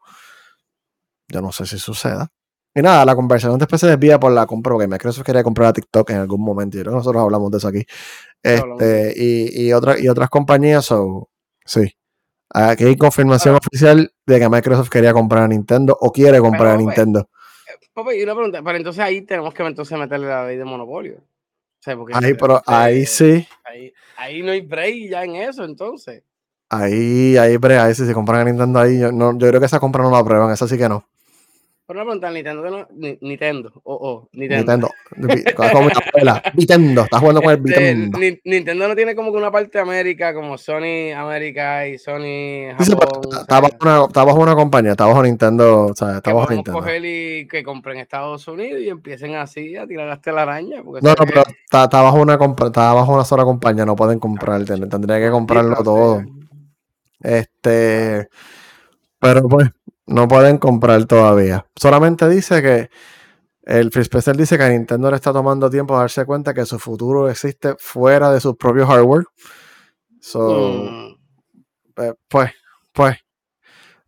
[1.28, 2.32] yo no sé si suceda.
[2.73, 5.73] Y nada, la conversación después se desvía por la compra, porque Microsoft quería comprar a
[5.73, 6.77] TikTok en algún momento.
[6.79, 7.86] Y nosotros hablamos de eso aquí.
[8.41, 11.29] Este, y, y, y otras compañías, so,
[11.65, 11.93] sí.
[12.53, 16.77] Aquí hay confirmación oficial de que Microsoft quería comprar a Nintendo o quiere comprar a
[16.77, 17.29] Nintendo.
[17.93, 21.15] Papi, y una pregunta, pero entonces ahí tenemos que entonces meterle la ley de monopolio.
[21.15, 23.45] O sea, porque ahí, pero ahí sí.
[23.63, 26.23] Ahí, ahí, no hay break ya en eso, entonces.
[26.69, 29.65] Ahí, ahí, break, ahí si se compran a Nintendo ahí, yo, no, yo creo que
[29.65, 31.05] esa compra no la aprueban, esa sí que no.
[31.91, 32.88] Por una pregunta, Nintendo, no,
[33.19, 34.88] Nintendo, oh, oh, Nintendo.
[35.17, 35.89] Nintendo, como
[36.54, 38.39] Nintendo, estás jugando con el este, Nintendo.
[38.45, 43.21] Nintendo no tiene como que una parte de América, como Sony América y Sony Japón.
[43.41, 46.80] Está bajo una, está bajo una compañía, está bajo Nintendo, o sea, está bajo Nintendo.
[46.80, 50.82] coger y que compren Estados Unidos y empiecen así a tirar hasta la araña.
[50.82, 54.63] No, no, pero está, está, bajo una, está bajo una sola compañía, no pueden comprar,
[54.63, 56.23] tendría que comprarlo todo.
[57.19, 58.30] Este,
[59.19, 59.69] pero pues,
[60.12, 61.65] no pueden comprar todavía.
[61.76, 62.89] Solamente dice que
[63.63, 66.65] el Free Special dice que a Nintendo le está tomando tiempo a darse cuenta que
[66.65, 69.26] su futuro existe fuera de sus propios hardware.
[70.19, 71.15] So, mm.
[71.97, 72.52] eh, pues,
[72.91, 73.17] pues,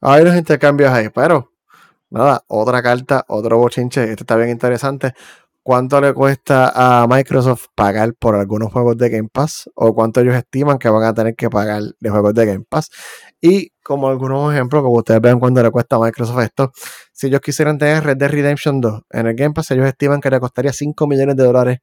[0.01, 1.51] hay unos intercambios ahí, pero
[2.09, 5.13] nada, otra carta, otro bochinche, este está bien interesante
[5.63, 10.35] cuánto le cuesta a Microsoft pagar por algunos juegos de Game Pass o cuánto ellos
[10.35, 12.89] estiman que van a tener que pagar de juegos de Game Pass.
[13.41, 16.71] Y como algunos ejemplos, como ustedes ven cuánto le cuesta a Microsoft esto,
[17.11, 20.29] si ellos quisieran tener Red Dead Redemption 2 en el Game Pass, ellos estiman que
[20.29, 21.79] le costaría 5 millones de dólares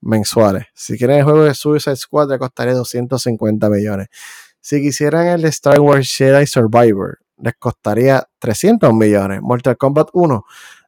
[0.00, 0.66] mensuales.
[0.74, 4.08] Si quieren el juego de Suicide Squad, le costaría 250 millones.
[4.60, 9.40] Si quisieran el de Star Wars Jedi Survivor, les costaría 300 millones.
[9.42, 10.44] Mortal Kombat 1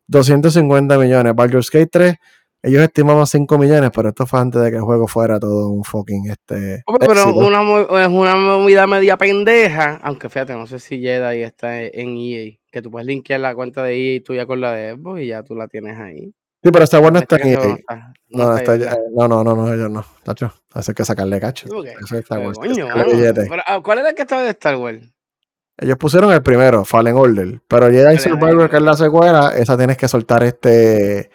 [0.07, 1.35] 250 millones.
[1.35, 2.15] Baldur's Gate 3,
[2.63, 5.83] ellos estimaban 5 millones, pero esto fue antes de que el juego fuera todo un
[5.83, 6.83] fucking este.
[6.99, 7.63] pero una,
[8.03, 12.83] es una movida media pendeja, aunque fíjate, no sé si Jedi está en EA, que
[12.83, 15.55] tú puedes linkear la cuenta de EA tuya con la de Xbox y ya tú
[15.55, 16.35] la tienes ahí.
[16.63, 17.79] Sí, pero esta bueno está en EA.
[18.29, 20.05] No, no, no, no, no, ellos no.
[20.23, 21.67] Tacho, hace que sacarle cacho.
[21.67, 22.59] Eso es Star Wars.
[23.67, 25.03] Ah, ¿Cuál era el que estaba de Star Wars?
[25.79, 27.63] Ellos pusieron el primero, Fallen Order.
[27.67, 31.31] Pero Jedi Survivor, que es la secuela, esa tienes que soltar este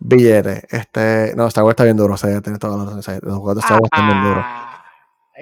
[0.00, 0.66] billete.
[0.70, 2.14] Este, no, Star Wars está bien duro.
[2.14, 4.44] O sea, tiene todos los, los de Star Wars están bien duros.
[4.44, 4.84] Ah,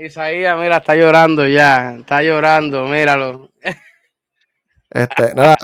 [0.01, 1.97] Isaías, mira, está llorando ya.
[1.97, 3.51] Está llorando, míralo.
[4.91, 5.57] Este, nada,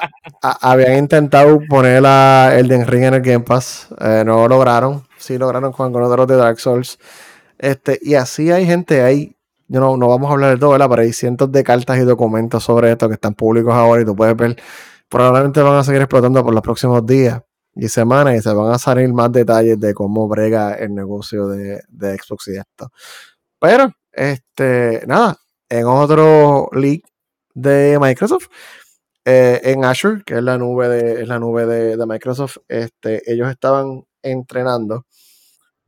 [0.61, 3.89] habían intentado poner a Elden Ring en el Game Pass.
[4.01, 5.07] Eh, no lo lograron.
[5.19, 6.99] Sí lograron con algunos de los de Dark Souls.
[7.59, 9.37] Este, y así hay gente ahí
[9.69, 10.89] yo no, no vamos a hablar de todo, ¿verdad?
[10.91, 14.15] Pero hay cientos de cartas y documentos sobre esto que están públicos ahora y tú
[14.15, 14.61] puedes ver,
[15.09, 17.41] probablemente van a seguir explotando por los próximos días
[17.75, 21.81] y semanas y se van a salir más detalles de cómo brega el negocio de,
[21.89, 22.91] de Xbox y esto.
[23.59, 25.37] Pero, este, nada,
[25.69, 27.03] en otro leak
[27.55, 28.47] de Microsoft,
[29.25, 33.23] eh, en Azure, que es la nube de, es la nube de, de Microsoft, este,
[33.33, 35.07] ellos estaban entrenando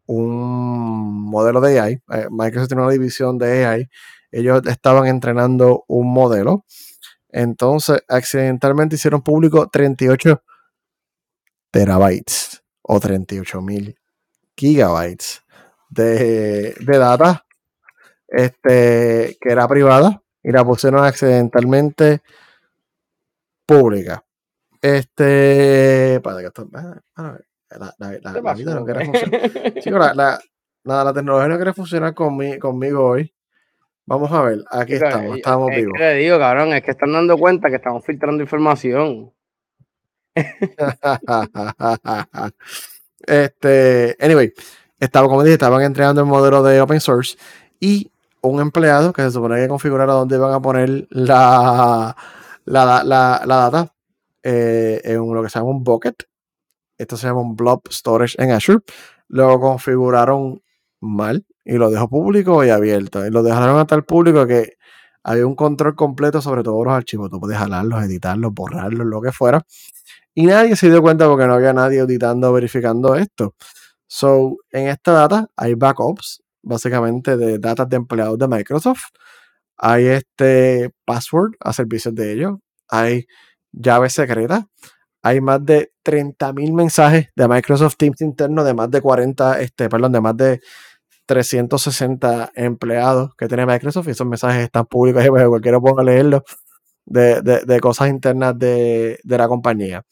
[0.06, 2.02] un modelo de AI.
[2.12, 3.88] Eh, Microsoft tiene una división de AI.
[4.30, 6.64] Ellos estaban entrenando un modelo.
[7.28, 10.42] Entonces, accidentalmente hicieron público 38
[11.74, 13.98] terabytes o 38 mil
[14.56, 15.42] gigabytes
[15.88, 17.44] de, de, data
[18.28, 22.22] este, que era privada y la pusieron accidentalmente
[23.66, 24.24] pública.
[24.80, 27.02] Este, para que esto, la,
[27.88, 29.06] la, la, vida no quiere
[29.72, 30.14] funcionar.
[30.14, 30.40] la,
[30.84, 33.34] la, tecnología no quiere funcionar conmigo hoy.
[34.06, 35.94] Vamos a ver, aquí estamos, estamos es vivos.
[35.96, 39.32] Que le digo, cabrón, es que están dando cuenta que estamos filtrando información.
[43.26, 44.52] Este, anyway,
[45.00, 47.36] estaba, como dije, estaban entregando el modelo de open source
[47.80, 48.10] y
[48.42, 52.16] un empleado que se supone que configurara dónde van a poner la,
[52.64, 53.94] la, la, la data
[54.42, 56.24] eh, en lo que se llama un bucket
[56.98, 58.80] esto se llama un blob storage en Azure.
[59.28, 60.62] Lo configuraron
[61.00, 63.26] mal y lo dejó público y abierto.
[63.26, 64.74] Y lo dejaron hasta el público que
[65.22, 67.30] había un control completo sobre todos los archivos.
[67.30, 69.62] Tú puedes jalarlos, editarlos, borrarlos, lo que fuera.
[70.34, 73.54] Y nadie se dio cuenta porque no había nadie auditando, verificando esto.
[74.06, 79.04] So, en esta data hay backups, básicamente de datos de empleados de Microsoft.
[79.78, 82.58] Hay este password a servicios de ellos.
[82.88, 83.26] Hay
[83.72, 84.64] llaves secretas
[85.24, 90.12] hay más de 30.000 mensajes de Microsoft Teams interno de más de 40, este, perdón,
[90.12, 90.60] de más de
[91.26, 96.42] 360 empleados que tiene Microsoft y esos mensajes están públicos y cualquiera puede leerlos
[97.06, 100.04] de, de, cosas internas de, de, la compañía.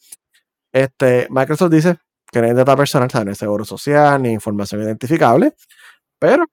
[0.71, 1.97] Este, Microsoft dice
[2.31, 5.53] que no hay data personal, no hay seguro social ni información identificable,
[6.19, 6.45] pero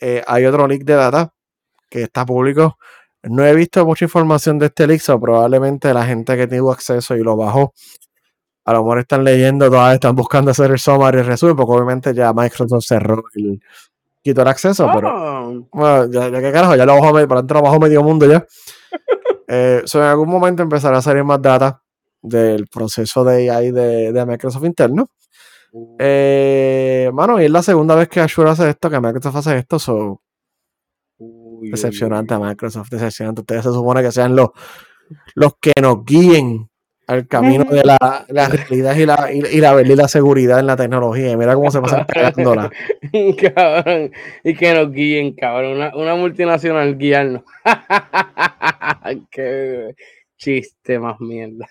[0.00, 1.32] eh, hay otro link de data
[1.88, 2.78] que está público.
[3.22, 7.16] No he visto mucha información de este leak, o probablemente la gente que tuvo acceso
[7.16, 7.72] y lo bajó,
[8.64, 11.72] a lo mejor están leyendo, todas están buscando hacer el summary y el resumen, porque
[11.72, 13.60] obviamente ya Microsoft cerró el,
[14.22, 15.68] quitó el acceso, pero oh.
[15.72, 18.44] bueno, ya, ya, que carajo, ya lo bajó, para lo bajó medio mundo ya.
[19.48, 21.82] eh, en algún momento empezará a salir más data
[22.22, 25.10] del proceso de AI de, de Microsoft interno.
[25.72, 25.96] Uh.
[25.98, 29.78] Eh, mano, y es la segunda vez que Azure hace esto, que Microsoft hace esto,
[29.78, 30.22] so,
[31.60, 33.42] decepcionante a Microsoft, decepcionante.
[33.42, 34.50] Ustedes se supone que sean los,
[35.34, 36.68] los que nos guíen
[37.06, 40.76] al camino de la, la realidad y la, y, la, y la seguridad en la
[40.76, 41.30] tecnología.
[41.30, 42.70] Y mira cómo se pasan cagándola.
[43.54, 44.12] cabrón.
[44.42, 45.76] Y que nos guíen, cabrón.
[45.76, 47.44] Una, una multinacional guiarnos.
[49.30, 49.94] Qué
[50.36, 51.66] chiste más mierda.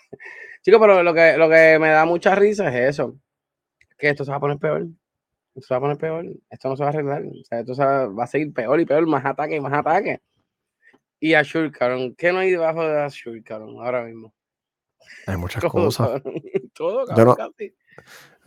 [0.62, 3.15] Chicos, pero lo que, lo que me da mucha risa es eso.
[3.98, 4.88] Que esto se va a poner peor.
[5.54, 6.26] Esto se va a poner peor.
[6.50, 7.24] Esto no se va a arreglar.
[7.24, 7.76] O sea, esto
[8.13, 9.06] va a seguir peor y peor.
[9.06, 10.21] Más ataque y más ataque.
[11.19, 12.15] Y Azure, cabrón.
[12.17, 13.76] ¿Qué no hay debajo de Azure, cabrón?
[13.80, 14.35] Ahora mismo.
[15.28, 16.22] Hay muchas cosas.
[16.74, 17.36] Todo, yo, no,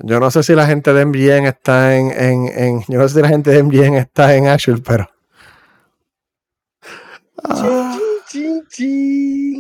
[0.00, 3.16] yo no sé si la gente de MGN está en, en, en, Yo no sé
[3.16, 5.08] si la gente de MGN está en Azure, pero.
[7.44, 7.98] Ah.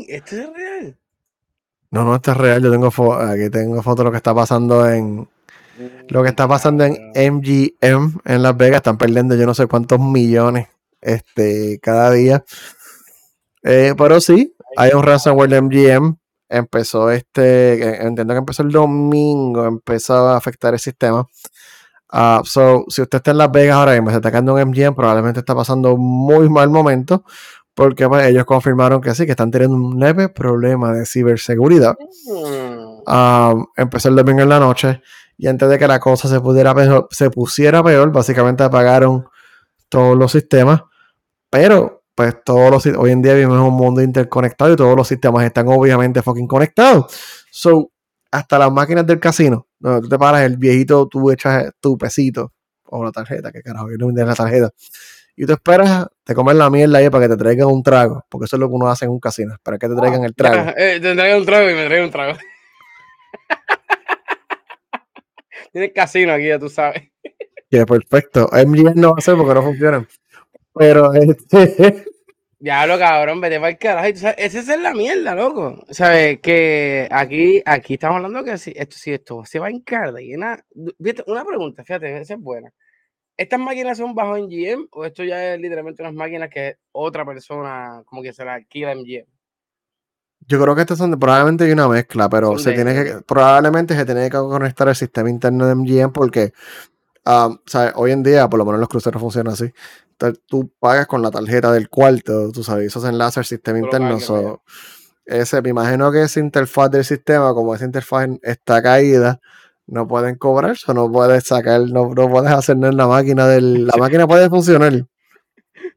[0.08, 0.96] ¿Esto es real?
[1.90, 2.62] No, no, esto es real.
[2.62, 5.28] Yo tengo aquí tengo fotos de lo que está pasando en.
[6.08, 8.78] Lo que está pasando en MGM en Las Vegas.
[8.78, 10.68] Están perdiendo yo no sé cuántos millones
[11.00, 12.44] este, cada día.
[13.62, 16.16] Eh, pero sí, hay un ransomware de MGM
[16.48, 21.26] empezó este, entiendo que empezó el domingo, empezó a afectar el sistema.
[22.10, 24.94] Uh, so, si usted está en Las Vegas ahora mismo, se está atacando un MGM,
[24.94, 27.24] probablemente está pasando un muy mal momento,
[27.74, 31.96] porque pues, ellos confirmaron que sí, que están teniendo un leve problema de ciberseguridad.
[32.26, 35.02] Uh, empezó el domingo en la noche,
[35.36, 36.74] y antes de que la cosa se, pudiera
[37.10, 39.28] se pusiera peor, básicamente apagaron
[39.90, 40.82] todos los sistemas,
[41.50, 45.06] pero pues todos los hoy en día vivimos en un mundo interconectado y todos los
[45.06, 47.16] sistemas están obviamente fucking conectados.
[47.48, 47.92] So,
[48.32, 52.52] hasta las máquinas del casino, donde tú te paras el viejito, tú echas tu pesito
[52.86, 54.72] o la tarjeta, que carajo, yo no la tarjeta.
[55.36, 58.46] Y tú esperas, te comes la mierda ahí para que te traigan un trago, porque
[58.46, 60.72] eso es lo que uno hace en un casino, para que te traigan el trago.
[60.76, 62.36] Eh, te traigan un trago y me traigan un trago.
[65.72, 67.12] Tienes casino aquí, ya tú sabes.
[67.70, 68.50] Que perfecto.
[68.52, 70.08] MGM no va a ser porque no funcionan.
[70.78, 72.04] Pero este.
[72.60, 74.08] Ya lo cabrón, vete para el carajo.
[74.08, 75.84] Esa es la mierda, loco.
[75.90, 76.40] ¿Sabes?
[76.40, 80.64] Que aquí, aquí estamos hablando que si esto, si esto se va a Una,
[81.26, 82.72] una pregunta, fíjate, esa es buena.
[83.36, 88.02] ¿Estas máquinas son bajo MGM o esto ya es literalmente unas máquinas que otra persona
[88.04, 89.26] como que se la alquila MGM?
[90.40, 94.04] Yo creo que estas son probablemente hay una mezcla, pero se tiene que, probablemente se
[94.04, 96.52] tiene que conectar el sistema interno de MGM porque
[97.28, 97.58] Um,
[97.96, 99.70] hoy en día, por lo menos los cruceros funcionan así.
[100.46, 104.18] Tú pagas con la tarjeta del cuarto, tú sabes, enlaces al sistema interno.
[105.26, 109.40] ese, me imagino que esa interfaz del sistema, como esa interfaz está caída,
[109.86, 113.46] no pueden cobrar, o no puedes sacar, no, no puedes hacer nada en la máquina
[113.46, 113.86] del.
[113.86, 115.06] La máquina puede funcionar.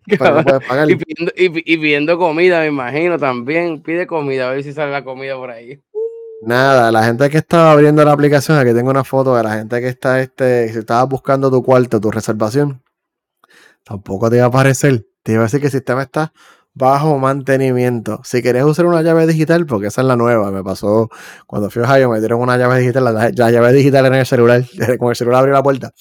[0.06, 0.90] Pero no puedes pagar.
[0.90, 3.82] Y pidiendo, y pidiendo comida, me imagino también.
[3.82, 5.82] Pide comida, a ver si sale la comida por ahí.
[6.42, 9.80] Nada, la gente que estaba abriendo la aplicación, aquí tengo una foto de la gente
[9.80, 12.82] que está, este, si estabas buscando tu cuarto, tu reservación,
[13.84, 15.06] tampoco te iba a aparecer.
[15.24, 16.34] Te iba a decir que el sistema está
[16.74, 18.22] bajo mantenimiento.
[18.24, 21.10] Si querés usar una llave digital, porque esa es la nueva, me pasó
[21.48, 24.64] cuando fui a Ohio, me dieron una llave digital, la, llave digital en el celular,
[25.00, 25.92] con el celular abrí la puerta.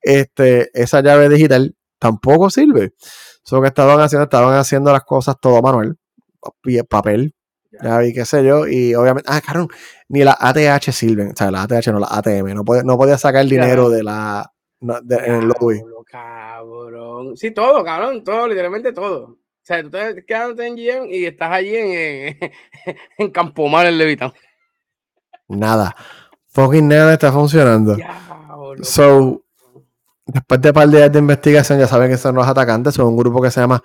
[0.00, 2.92] Este, esa llave digital tampoco sirve.
[3.42, 5.98] Solo que estaban haciendo, estaban haciendo las cosas todo manual,
[6.88, 7.34] papel,
[7.82, 9.68] ya vi, qué sé yo, y obviamente, ah, cabrón,
[10.08, 13.18] ni la ATH sirven, o sea, la ATH no, la ATM, no, puede, no podía
[13.18, 15.82] sacar el dinero de la, de, en el lobby.
[16.54, 19.24] Cabrón, sí, todo, cabrón, todo, literalmente todo.
[19.24, 22.38] O sea, tú estás quedándote en GM y estás allí en,
[23.18, 24.32] en, Campomar, en Levitán.
[25.48, 25.96] Nada.
[26.50, 27.96] Fucking nada está funcionando.
[28.82, 29.42] so,
[30.26, 32.94] después de un par de días de investigación, ya saben que son los atacantes.
[32.94, 33.82] Son un grupo que se llama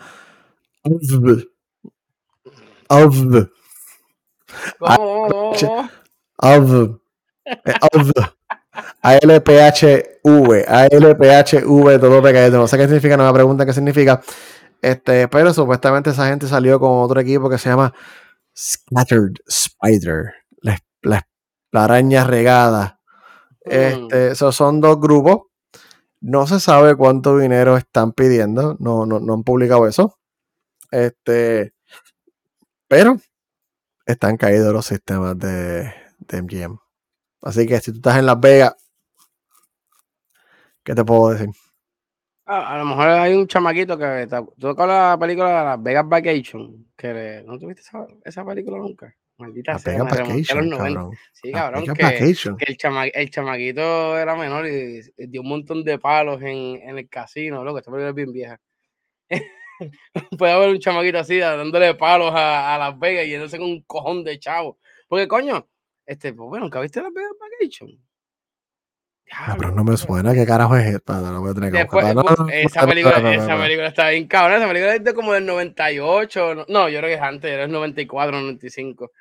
[9.02, 12.58] ALPHV, ALPHV, todo pegadito.
[12.58, 14.22] No sé qué significa, no me preguntan qué significa.
[14.82, 17.94] Este, pero supuestamente esa gente salió con otro equipo que se llama
[18.56, 20.34] Scattered Spider.
[21.72, 23.00] La Araña Regada.
[23.66, 23.72] Mm.
[23.72, 25.48] Este, esos son dos grupos.
[26.22, 28.76] No se sabe cuánto dinero están pidiendo.
[28.80, 30.18] No, no, no han publicado eso.
[30.92, 31.74] Este,
[32.88, 33.18] pero
[34.06, 36.80] están caídos los sistemas de, de MGM.
[37.42, 38.76] Así que si tú estás en Las Vegas,
[40.84, 41.50] ¿qué te puedo decir?
[42.46, 45.84] A, a lo mejor hay un chamaquito que te- tú con la película de Las
[45.84, 49.14] Vegas Vacation, que no tuviste esa, esa película nunca.
[49.38, 50.78] Maldita Las sea, Vegas Vacation, 90.
[51.00, 51.18] cabrón.
[51.32, 52.58] Sí, cabrón, que, Vacation.
[52.58, 56.98] que el, chama, el chamaquito era menor y dio un montón de palos en, en
[56.98, 58.60] el casino, loco, esta película es bien vieja.
[60.38, 63.82] Puede haber un chamaquito así dándole palos a, a Las Vegas y yéndose con un
[63.84, 64.78] cojón de chavo.
[65.08, 65.68] Porque, coño,
[66.10, 67.90] este, pues bueno, ¿nunca viste Las Vegas Vacation?
[69.26, 70.34] Cabrón, Diablo, no me suena.
[70.34, 71.14] ¿Qué carajo es esto?
[71.14, 72.24] No, voy a tener que Después, buscarla.
[72.32, 74.58] No, no, no, esa película, no, esa película está bien cabrón.
[74.58, 76.66] Esa película es de como del 98.
[76.68, 79.12] No, yo creo que es antes, era el 94, 95.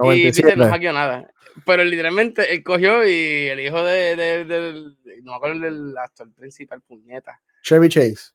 [0.00, 0.70] Y viste, no 97.
[0.70, 1.30] hackeó nada.
[1.66, 4.96] Pero literalmente él cogió y el hijo de, de- del.
[5.24, 7.40] No me acuerdo del actor principal, puñeta.
[7.62, 8.30] Chevy Chase.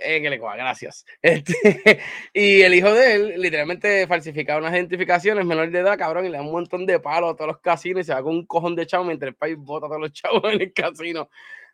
[0.00, 1.04] Que le coja, gracias.
[1.22, 2.00] Este,
[2.32, 6.38] y el hijo de él, literalmente falsificaba unas identificaciones menor de edad, cabrón, y le
[6.38, 8.74] da un montón de palos a todos los casinos y se va con un cojón
[8.76, 11.28] de chavos mientras el país bota a todos los chavos en el casino.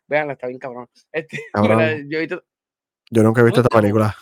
[0.07, 0.87] Vean, está bien cabrón.
[1.11, 1.77] Este, Cabrón.
[1.77, 2.43] mira, yo he visto,
[3.11, 4.15] Yo nunca he visto esta película.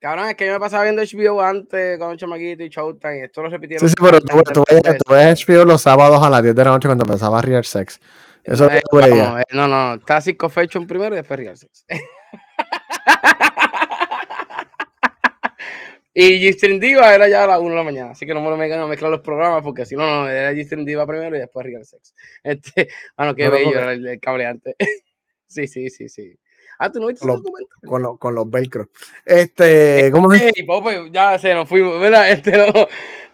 [0.00, 3.18] Cabrón, es que yo me pasaba viendo HBO antes con Chamaquito y Showtime.
[3.18, 3.88] y Esto lo repitieron.
[3.88, 6.64] Sí, sí, pero tú, tú, veías, tú veías HBO los sábados a las 10 de
[6.64, 7.98] la noche cuando empezaba Real Sex.
[8.42, 9.26] Eso es lo Eh, que tú veías.
[9.28, 11.86] vamos, eh, no, no, está Cisco Fashion primero y después Real Sex.
[16.14, 18.56] Y G-String Diva era ya a las 1 de la mañana, así que no me
[18.56, 21.66] vengan a mezclar los programas porque si no, no, era G-String Diva primero y después
[21.66, 22.14] Real Sex.
[22.42, 24.76] Este, bueno, qué No, no, bello era el, el cableante.
[25.46, 26.38] sí, sí, sí, sí.
[26.78, 27.78] Ah, tú no viste Lo- ese documental.
[27.86, 28.88] Con, los- con los velcro.
[29.24, 30.42] Este, ¿cómo es?
[30.56, 32.30] Ey, Pope, ya se nos fuimos, ¿verdad?
[32.32, 32.66] Este, no.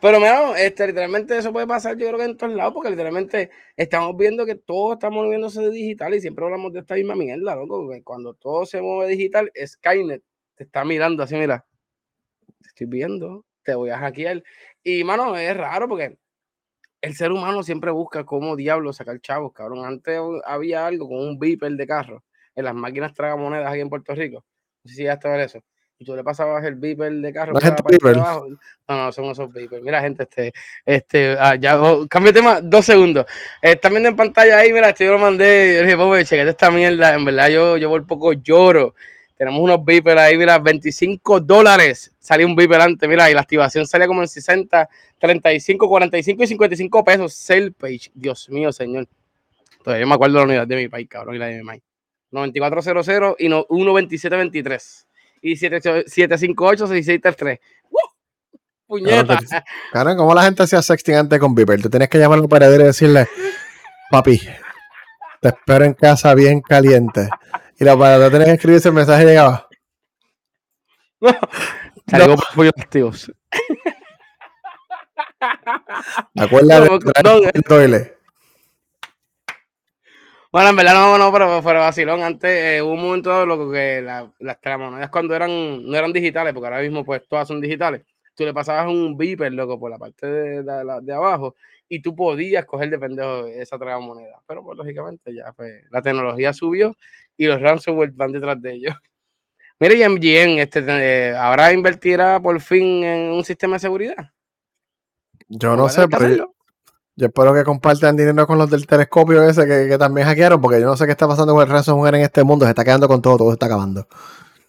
[0.01, 3.51] Pero mira, este, literalmente eso puede pasar, yo creo que en todos lados, porque literalmente
[3.77, 7.55] estamos viendo que todo está moviéndose de digital y siempre hablamos de esta misma mierda,
[7.55, 7.91] loco.
[7.91, 10.23] que Cuando todo se mueve digital, Skynet
[10.55, 11.67] te está mirando así, mira,
[12.81, 14.43] estoy viendo, te voy a hackear.
[14.83, 16.17] Y, mano, es raro porque
[17.03, 19.85] el ser humano siempre busca cómo diablo sacar chavos, cabrón.
[19.85, 24.15] Antes había algo con un beeper de carro en las máquinas tragamonedas aquí en Puerto
[24.15, 24.45] Rico.
[24.83, 25.61] No sé si ya estaba eso.
[25.99, 28.17] Y tú le pasabas el beeper de carro ¿No beeper?
[28.17, 28.47] abajo.
[28.89, 29.83] No, no, son esos beepers.
[29.83, 30.53] Mira, gente, este,
[30.87, 33.27] este, ah, ya, oh, cambio de tema, dos segundos.
[33.61, 36.51] Eh, están viendo en pantalla ahí, mira, este yo lo mandé, yo dije, pobre, chequete
[36.51, 38.95] esta mierda, en verdad yo, yo por poco lloro.
[39.41, 42.15] Tenemos unos beepers ahí, mira, 25 dólares.
[42.19, 44.87] Salió un beeper antes, mira, y la activación salía como en 60,
[45.19, 47.33] 35, 45 y 55 pesos.
[47.33, 48.11] Sale page.
[48.13, 49.09] Dios mío, señor.
[49.83, 51.83] Todavía me acuerdo de la unidad de mi país, cabrón, y la de mi maíz.
[52.31, 55.07] 9400 y no, 12723.
[55.41, 57.61] Y 758-6633.
[57.89, 57.97] ¡Uh!
[58.87, 59.39] Puñeta.
[59.91, 61.81] Claro, ¿cómo la gente hacía sexting antes con Viper?
[61.81, 63.27] Tú tienes que llamar al operador y decirle,
[64.11, 64.39] papi,
[65.41, 67.31] te espero en casa bien caliente.
[67.81, 69.67] Y la operadora tenía que escribirse el mensaje llegaba.
[72.07, 73.33] Salgo por pollos activos.
[76.37, 78.17] Acuérdate No, de no, el toile.
[80.53, 82.23] Bueno, en verdad no, no, pero fuera vacilón.
[82.23, 85.51] Antes eh, hubo un momento loco, que la- las tragamonedas cuando eran,
[85.89, 88.03] no eran digitales, porque ahora mismo pues todas son digitales,
[88.41, 91.55] tú le pasabas un beeper, loco, por la parte de, de- la- de abajo
[91.91, 94.41] y tú podías coger de pendejo esa tragamoneda.
[94.47, 96.97] Pero pues lógicamente ya pues la tecnología subió
[97.37, 98.95] y los ransomware van detrás de ellos.
[99.79, 104.31] Mire, y MGM, este, eh, ¿ahora invertirá por fin en un sistema de seguridad?
[105.49, 106.29] Yo no Va a sé, pero
[107.17, 110.81] yo, espero que compartan dinero con los del telescopio ese que, que también hackearon, porque
[110.81, 112.65] yo no sé qué está pasando con el ransomware en este mundo.
[112.65, 114.07] Se está quedando con todo, todo se está acabando.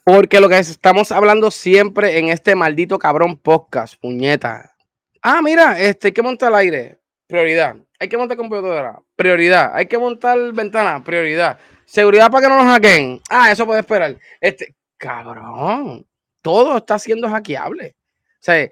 [0.04, 4.74] Porque lo que es- estamos hablando siempre en este maldito cabrón podcast, puñeta.
[5.22, 7.76] Ah, mira, este, hay que montar el aire, prioridad.
[8.00, 9.72] Hay que montar computadora, prioridad.
[9.76, 11.60] Hay que montar ventana, prioridad.
[11.86, 13.22] Seguridad para que no nos hackeen.
[13.30, 14.18] Ah, eso puede esperar.
[14.40, 16.06] Este, cabrón,
[16.42, 17.96] todo está siendo hackeable.
[18.40, 18.72] O sea, y,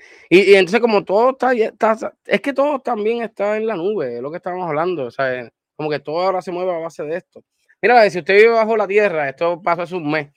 [0.52, 4.22] y entonces como todo está, está- es que todo también está en la nube, es
[4.22, 5.06] lo que estábamos hablando.
[5.06, 7.44] O sea, como que todo ahora se mueve a base de esto.
[7.82, 10.30] Mira, si usted vive bajo la tierra, esto pasó hace un mes.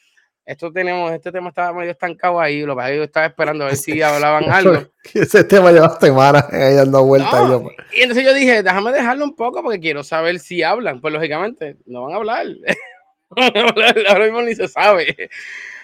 [0.45, 3.76] Esto tenemos, este tema estaba medio estancado ahí, lo que yo estaba esperando a ver
[3.76, 4.90] si hablaban algo.
[5.14, 7.32] Ese tema lleva semanas ahí dando vueltas.
[7.32, 10.62] No, y yo, y entonces yo dije, déjame dejarlo un poco porque quiero saber si
[10.62, 11.01] hablan.
[11.01, 12.47] Pues lógicamente, no van a hablar.
[13.34, 15.30] No van a hablar, Ahora mismo ni se sabe.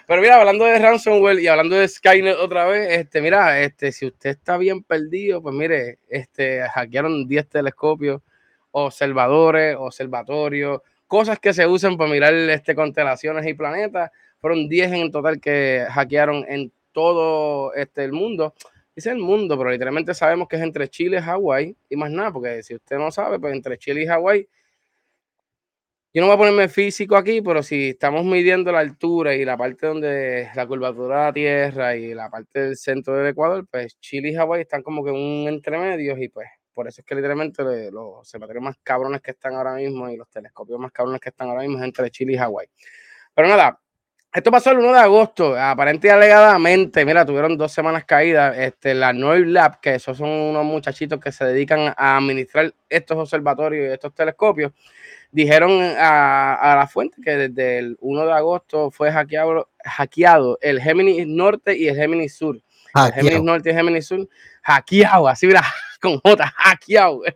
[0.05, 4.05] Pero mira, hablando de ransomware y hablando de Skynet otra vez, este, mira, este, si
[4.05, 8.21] usted está bien perdido, pues mire, este, hackearon 10 telescopios,
[8.69, 14.11] observadores, observatorios, cosas que se usan para mirar este, constelaciones y planetas.
[14.41, 18.53] Fueron 10 en total que hackearon en todo este, el mundo.
[18.95, 22.31] dice el mundo, pero literalmente sabemos que es entre Chile y Hawái y más nada,
[22.31, 24.47] porque si usted no sabe, pues entre Chile y Hawái
[26.11, 29.55] yo no voy a ponerme físico aquí, pero si estamos midiendo la altura y la
[29.55, 33.99] parte donde la curvatura de la Tierra y la parte del centro del Ecuador, pues
[33.99, 37.63] Chile y Hawái están como que un entremedio y pues por eso es que literalmente
[37.91, 41.49] los observatorios más cabrones que están ahora mismo y los telescopios más cabrones que están
[41.49, 42.67] ahora mismo es entre Chile y Hawái.
[43.35, 43.79] Pero nada,
[44.31, 48.93] esto pasó el 1 de agosto, aparentemente y alegadamente, mira, tuvieron dos semanas caídas, este,
[48.93, 53.89] la Noir Lab, que esos son unos muchachitos que se dedican a administrar estos observatorios
[53.89, 54.71] y estos telescopios,
[55.31, 61.25] dijeron a, la fuente que desde el 1 de agosto fue hackeado, hackeado el Géminis
[61.25, 62.61] Norte y el Géminis Sur.
[62.95, 64.29] El Géminis Norte y Géminis Sur,
[64.61, 65.63] hackeado, así mira,
[66.01, 67.21] con J, hackeado.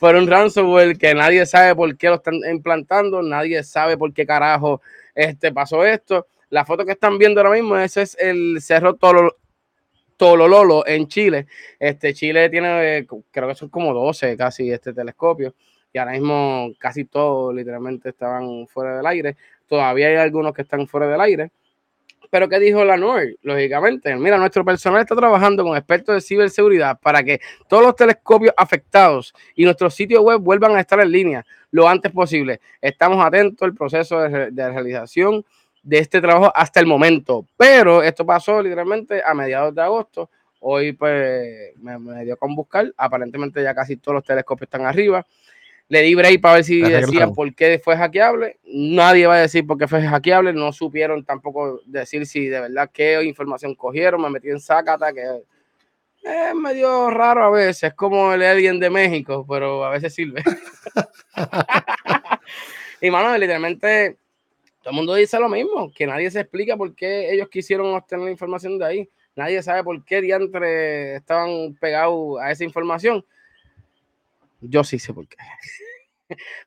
[0.00, 4.82] Un ransomware que nadie sabe por qué lo están implantando, nadie sabe por qué carajo
[5.14, 6.26] este, pasó esto.
[6.50, 9.36] La foto que están viendo ahora mismo, ese es el Cerro Tolo,
[10.16, 11.46] Tolololo en Chile.
[11.78, 15.54] Este, Chile tiene, creo que son como 12 casi este telescopio
[15.92, 19.36] y ahora mismo casi todos literalmente estaban fuera del aire.
[19.66, 21.52] Todavía hay algunos que están fuera del aire.
[22.34, 23.36] Pero ¿qué dijo la NOR?
[23.42, 28.52] Lógicamente, mira, nuestro personal está trabajando con expertos de ciberseguridad para que todos los telescopios
[28.56, 32.60] afectados y nuestros sitios web vuelvan a estar en línea lo antes posible.
[32.80, 35.44] Estamos atentos al proceso de, realización
[35.84, 37.46] de este trabajo hasta el momento.
[37.56, 40.28] Pero esto pasó literalmente a mediados de agosto.
[40.58, 42.92] Hoy pues me, me dio con buscar.
[42.96, 45.24] Aparentemente ya casi todos los telescopios están arriba.
[45.88, 48.58] Le di break para ver si decían por qué fue hackeable.
[48.64, 50.52] Nadie va a decir por qué fue hackeable.
[50.52, 54.22] No supieron tampoco decir si de verdad qué información cogieron.
[54.22, 55.42] Me metí en Zacata, que
[56.22, 57.84] es medio raro a veces.
[57.84, 60.42] Es como el alien de México, pero a veces sirve.
[63.00, 64.16] y mano, literalmente
[64.84, 68.26] todo el mundo dice lo mismo, que nadie se explica por qué ellos quisieron obtener
[68.26, 69.10] la información de ahí.
[69.34, 73.24] Nadie sabe por qué diantre estaban pegados a esa información.
[74.60, 75.36] Yo sí sé por qué.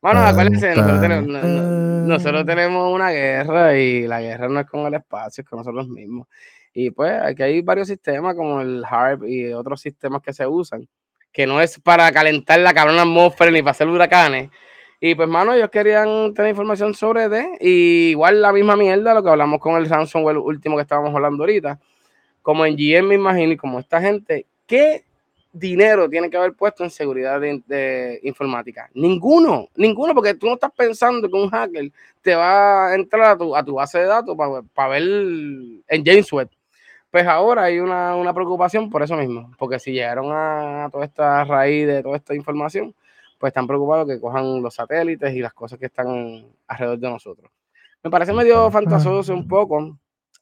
[0.02, 5.50] Bueno, acuérdense, nosotros tenemos, una guerra y la guerra no es con el espacio, es
[5.50, 6.28] con nosotros mismos.
[6.74, 10.88] Y pues aquí hay varios sistemas como el HARP y otros sistemas que se usan,
[11.32, 14.52] que no es para calentar la cabrona atmósfera ni para hacer huracanes.
[15.00, 17.58] Y pues, mano, ellos querían tener información sobre D.
[17.60, 21.44] Y igual la misma mierda, lo que hablamos con el ransomware último que estábamos hablando
[21.44, 21.80] ahorita.
[22.42, 25.04] Como en GM, me imagino, y como esta gente, ¿qué
[25.58, 28.90] dinero tiene que haber puesto en seguridad de, informática?
[28.94, 31.92] Ninguno, ninguno, porque tú no estás pensando que un hacker
[32.22, 34.36] te va a entrar a tu, a tu base de datos
[34.74, 36.50] para ver en James Webb.
[37.10, 41.44] Pues ahora hay una, una, preocupación por eso mismo, porque si llegaron a, toda esta
[41.46, 42.94] raíz de toda esta información,
[43.40, 47.50] pues están preocupados que cojan los satélites y las cosas que están alrededor de nosotros.
[48.04, 49.98] Me parece medio fantasioso un poco.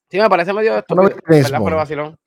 [0.09, 1.61] Sí, me parece medio estúpido, ¿verdad?
[1.63, 2.18] Pero vacilón.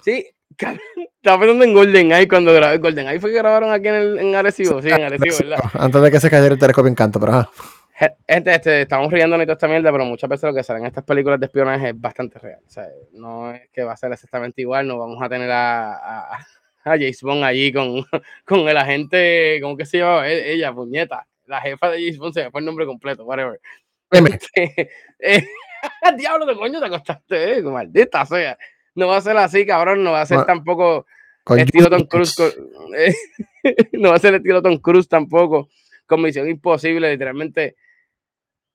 [0.00, 0.26] Sí,
[0.62, 3.20] estaba pensando en Golden Eye cuando grabé Golden Eye.
[3.20, 5.70] Fue que grabaron aquí en, el, en Arecibo, sí, en Arecibo, ¿verdad?
[5.74, 7.48] Antes de que se cayera el telescopio Encanto, pero
[8.26, 10.88] Gente, este, estamos riendo de toda esta mierda, pero muchas veces lo que salen en
[10.88, 12.60] estas películas de espionaje es bastante real.
[12.66, 15.92] O sea, no es que va a ser exactamente igual, no vamos a tener a,
[15.92, 16.44] a, a
[16.84, 18.04] James Bond allí con,
[18.44, 20.26] con el agente, ¿cómo que se llama?
[20.28, 23.60] E, ella, puñeta, la jefa de James Bond, se me fue el nombre completo, whatever.
[24.10, 24.90] Este,
[25.20, 25.46] eh,
[26.16, 28.58] diablo de coño te acostaste, eh, maldita sea
[28.94, 31.06] no va a ser así, cabrón, no va a ser tampoco
[31.56, 32.36] estilo Tom Cruise,
[33.92, 35.68] no va a ser estilo Tom Cruise tampoco,
[36.06, 37.76] con Misión Imposible, literalmente.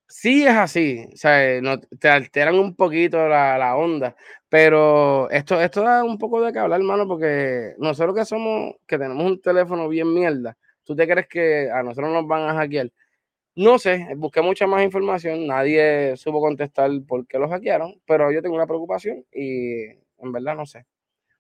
[0.10, 4.16] Sí es así, o sea, no, te alteran un poquito la, la, onda,
[4.48, 8.98] pero esto, esto da un poco de que hablar, hermano, porque nosotros que somos, que
[8.98, 12.90] tenemos un teléfono bien mierda, ¿tú te crees que a nosotros nos van a hackear?
[13.56, 18.42] No sé, busqué mucha más información, nadie supo contestar por qué lo hackearon, pero yo
[18.42, 20.86] tengo una preocupación y en verdad no sé.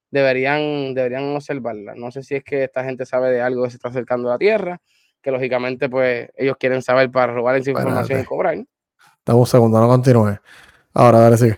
[0.09, 1.93] Deberían, deberían observarla.
[1.95, 4.33] No sé si es que esta gente sabe de algo que se está acercando a
[4.33, 4.79] la Tierra,
[5.21, 8.57] que lógicamente pues ellos quieren saber para robar esa información y cobrar.
[9.25, 10.37] Dame un segundo, no continúe.
[10.93, 11.51] Ahora, dale, sí.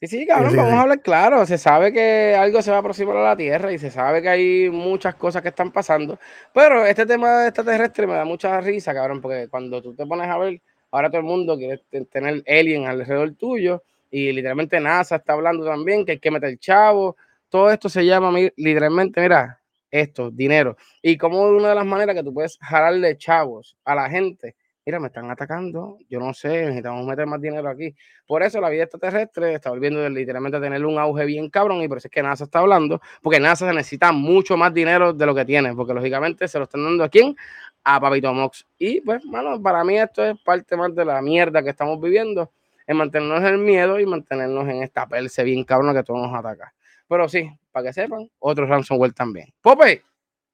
[0.00, 1.46] Sí, sí, cabrón, vamos a hablar claro.
[1.46, 4.28] Se sabe que algo se va a aproximar a la Tierra y se sabe que
[4.28, 6.18] hay muchas cosas que están pasando.
[6.52, 10.28] Pero este tema de extraterrestre me da mucha risa, cabrón, porque cuando tú te pones
[10.28, 10.60] a ver,
[10.90, 11.80] ahora todo el mundo quiere
[12.10, 17.16] tener alien alrededor tuyo y literalmente NASA está hablando también que hay que meter chavo.
[17.48, 19.58] Todo esto se llama literalmente, mira,
[19.90, 20.76] esto, dinero.
[21.00, 24.54] Y como una de las maneras que tú puedes jalarle chavos a la gente,
[24.84, 27.94] mira, me están atacando, yo no sé, necesitamos meter más dinero aquí.
[28.26, 31.88] Por eso la vida extraterrestre está volviendo literalmente a tener un auge bien cabrón y
[31.88, 35.34] por eso es que NASA está hablando, porque NASA necesita mucho más dinero de lo
[35.34, 37.34] que tiene, porque lógicamente se lo están dando a quién?
[37.82, 38.66] A Papito Mox.
[38.78, 42.50] Y pues, bueno, para mí esto es parte más de la mierda que estamos viviendo
[42.86, 46.38] en mantenernos en el miedo y mantenernos en esta perse bien cabrona que todos nos
[46.38, 46.72] ataca.
[47.08, 49.52] Pero sí, para que sepan, otro ransomware también.
[49.60, 50.02] Pope,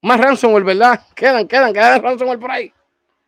[0.03, 1.01] más ransomware, ¿verdad?
[1.15, 2.73] Quedan, quedan, quedan ransomware por ahí.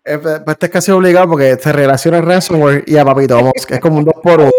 [0.04, 3.52] Eh, pues, este es casi obligado porque se relaciona el ransomware y a papito, vamos,
[3.66, 4.50] que es como un 2 por 1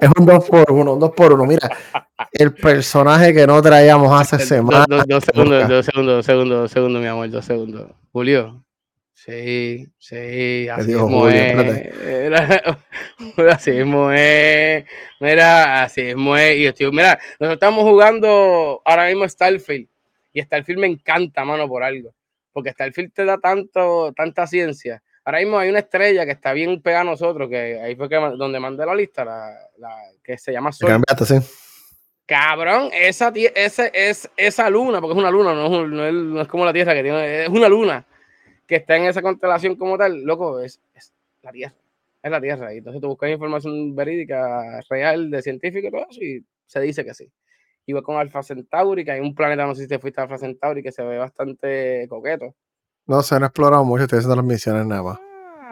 [0.00, 1.68] Es un 2 por 1 un 2 por 1 Mira,
[2.32, 4.86] el personaje que no traíamos hace semanas.
[4.88, 7.90] Dos, dos, segundos, dos segundos, dos segundos, dos segundos, mi amor, dos segundos.
[8.12, 8.64] Julio.
[9.24, 11.90] Sí, sí, así mismo es.
[13.50, 14.84] así mismo es.
[15.20, 16.58] Mira, así mismo es.
[16.58, 19.88] Y estoy, mira, nosotros estamos jugando ahora mismo Starfield.
[20.32, 22.14] Y Starfield me encanta, mano, por algo
[22.54, 25.02] porque Starfield te da tanto, tanta ciencia.
[25.24, 28.14] Ahora mismo hay una estrella que está bien pegada a nosotros, que ahí fue que,
[28.14, 29.50] donde mandé la lista, la,
[30.22, 30.88] que se llama Sol.
[32.26, 36.94] Cabrón, esa, esa, es, esa luna, porque es una luna, no es, como la Tierra
[36.94, 38.06] que tiene, es una luna
[38.66, 41.12] que está en esa constelación como tal, loco, es, es
[41.42, 41.74] la Tierra,
[42.22, 42.74] es la Tierra.
[42.74, 47.04] Y entonces tú buscas información verídica, real, de científico y todo eso, y se dice
[47.04, 47.30] que sí
[47.86, 50.38] iba con Alpha Centauri, que hay un planeta, no sé si te fuiste a Alpha
[50.38, 52.54] Centauri, que se ve bastante coqueto.
[53.06, 55.18] No, se han explorado mucho, estoy haciendo las misiones nada más.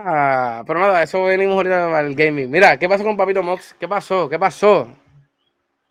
[0.05, 2.51] Ah, pero nada, eso venimos ahorita al gaming.
[2.51, 3.75] Mira, ¿qué pasó con Papito Mox?
[3.79, 4.29] ¿Qué pasó?
[4.29, 4.89] ¿Qué pasó?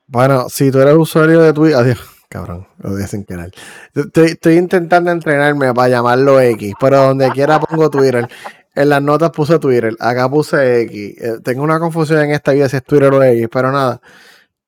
[0.05, 3.51] Bueno, si tú eres usuario de Twitter, adiós, cabrón, lo dije sin querer.
[3.93, 8.27] Estoy, estoy, intentando entrenarme para llamarlo X, pero donde quiera pongo Twitter.
[8.73, 11.21] En las notas puse Twitter, acá puse X.
[11.21, 14.01] Eh, tengo una confusión en esta vida si es Twitter o X, pero nada.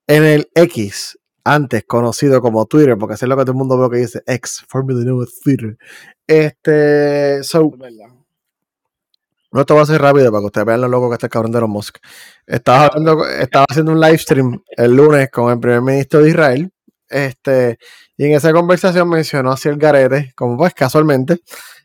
[0.06, 3.78] En el X antes conocido como Twitter, porque así es lo que todo el mundo
[3.78, 5.78] ve que dice X, known as Twitter.
[6.28, 7.72] Este, so,
[9.54, 11.32] no, esto va a ser rápido para que ustedes vean lo loco que está el
[11.32, 11.98] cabrón de los Musk.
[12.46, 16.74] Estaba, hablando, estaba haciendo un live stream el lunes con el primer ministro de Israel.
[17.14, 17.78] Este,
[18.18, 21.42] y en esa conversación mencionó hacia el garete, como pues casualmente,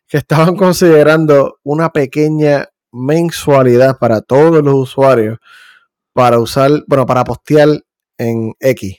[0.06, 5.38] que estaban considerando una pequeña mensualidad para todos los usuarios
[6.14, 7.68] para usar, bueno, para postear
[8.18, 8.96] en X.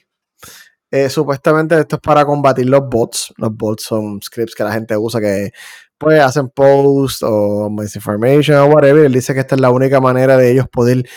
[0.92, 3.34] Eh, supuestamente esto es para combatir los bots.
[3.36, 5.50] Los bots son scripts que la gente usa que
[5.98, 9.04] pues hacen posts o misinformation o whatever.
[9.04, 11.08] Él dice que esta es la única manera de ellos poder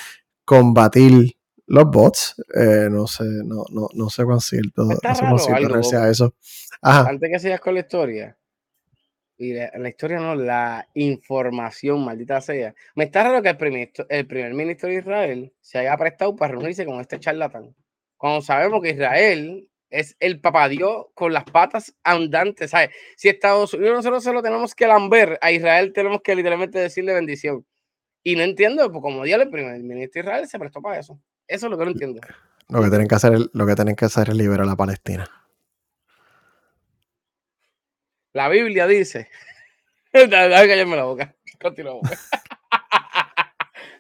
[0.46, 2.36] combatir los bots.
[2.56, 6.36] Eh, no sé, no, no, no sé cuán cierto, no sé cuán sea eso.
[6.82, 8.38] Antes que sigas con la historia.
[9.36, 12.74] Y la, historia no, la información, maldita sea.
[12.96, 16.54] Me está raro que el primer, el primer ministro de Israel se haya prestado para
[16.54, 17.76] reunirse con este charlatán
[18.24, 22.92] cuando sabemos que Israel es el papá Dios con las patas andantes, ¿sabes?
[23.18, 27.66] Si Estados Unidos nosotros solo tenemos que lamber, a Israel tenemos que literalmente decirle bendición.
[28.24, 31.20] Y no entiendo, pues como día el primer ministro de Israel se prestó para eso.
[31.48, 32.22] Eso es lo que no entiendo.
[32.70, 35.30] Lo que tienen que hacer, lo que tienen que hacer es liberar a la Palestina.
[38.34, 39.30] La Biblia dice.
[40.14, 41.36] Déjame callarme la boca.
[41.62, 42.10] Continuamos.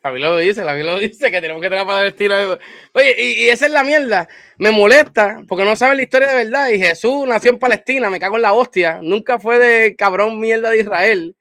[0.03, 2.59] La Biblia lo dice, la Biblia lo dice, que tenemos que tener para estilo.
[2.91, 4.27] Oye, y, esa es la mierda.
[4.57, 6.67] Me molesta porque no saben la historia de verdad.
[6.71, 8.99] Y Jesús nació en Palestina, me cago en la hostia.
[9.01, 11.37] Nunca fue de cabrón mierda de Israel.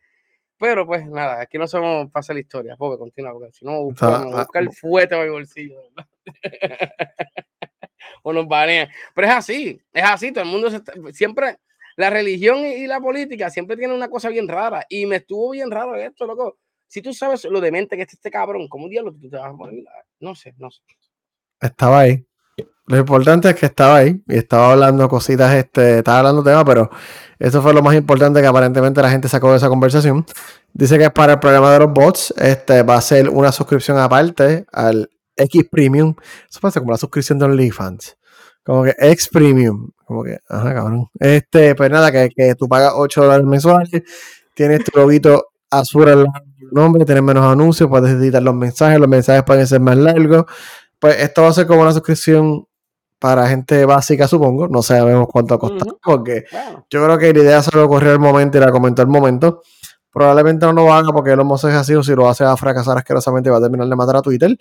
[0.62, 2.76] Pero pues nada, aquí no sabemos pasar la historia.
[2.76, 5.80] Pobre, continúa, porque si no, busca, el fuete a mi bolsillo.
[8.22, 8.88] o nos banean.
[9.12, 10.30] Pero es así, es así.
[10.30, 10.70] Todo el mundo
[11.12, 11.58] siempre.
[11.96, 14.86] La religión y la política siempre tienen una cosa bien rara.
[14.88, 18.30] Y me estuvo bien raro esto, loco si tú sabes lo demente que es este
[18.30, 19.82] cabrón, ¿cómo diablos tú te vas a poner?
[20.20, 20.82] No sé, no sé.
[21.58, 22.22] Estaba ahí.
[22.87, 26.91] Lo importante es que estaba ahí y estaba hablando cositas, este, estaba hablando tema, pero
[27.39, 30.26] eso fue lo más importante que aparentemente la gente sacó de esa conversación.
[30.72, 34.66] Dice que para el programa de los bots, este va a ser una suscripción aparte
[34.72, 36.14] al X Premium.
[36.51, 38.16] Eso pasa como la suscripción de OnlyFans.
[38.64, 39.91] Como que X Premium.
[40.05, 41.09] Como que, ajá, cabrón.
[41.18, 44.03] Este, pues nada, que, que tú pagas 8 dólares mensuales,
[44.55, 49.09] tienes tu loguito azul al lado nombre, tener menos anuncios, puedes editar los mensajes, los
[49.09, 50.47] mensajes pueden ser más largos.
[50.99, 52.66] Pues esto va a ser como una suscripción
[53.22, 54.66] para gente básica, supongo.
[54.66, 56.44] No sabemos cuánto costar, porque
[56.90, 59.62] yo creo que la idea se lo ocurrió el momento y la comentó el momento.
[60.12, 63.48] Probablemente no lo haga porque lo hemos así o si lo hace a fracasar asquerosamente
[63.48, 64.58] va a terminar de matar a Twitter.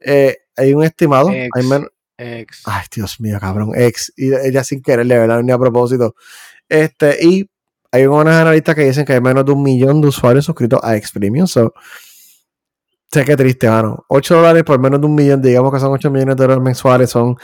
[0.00, 1.90] Eh, hay un estimado, hay menos.
[2.16, 4.10] Ay, Dios mío, cabrón, ex.
[4.16, 5.42] Y ella sin quererle, ¿verdad?
[5.42, 6.14] Ni a propósito.
[6.66, 7.50] Este, y
[7.92, 10.96] hay unos analistas que dicen que hay menos de un millón de usuarios suscritos a
[10.96, 11.46] X Premium.
[11.46, 11.74] So,
[13.10, 14.04] sé que triste, mano.
[14.08, 17.10] 8 dólares por menos de un millón, digamos que son 8 millones de dólares mensuales,
[17.10, 17.36] son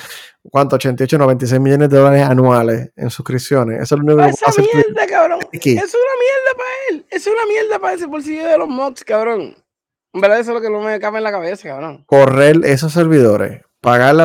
[0.50, 0.76] ¿cuánto?
[0.76, 3.82] 88, 96 millones de dólares anuales en suscripciones.
[3.82, 5.40] Eso es lo único que Esa mierda, cabrón.
[5.52, 7.06] Es una mierda para él.
[7.10, 9.56] Es una mierda para ese bolsillo de los mods, cabrón.
[10.12, 12.04] En verdad, eso es lo que no me cabe en la cabeza, cabrón.
[12.06, 14.24] Correr esos servidores, pagarle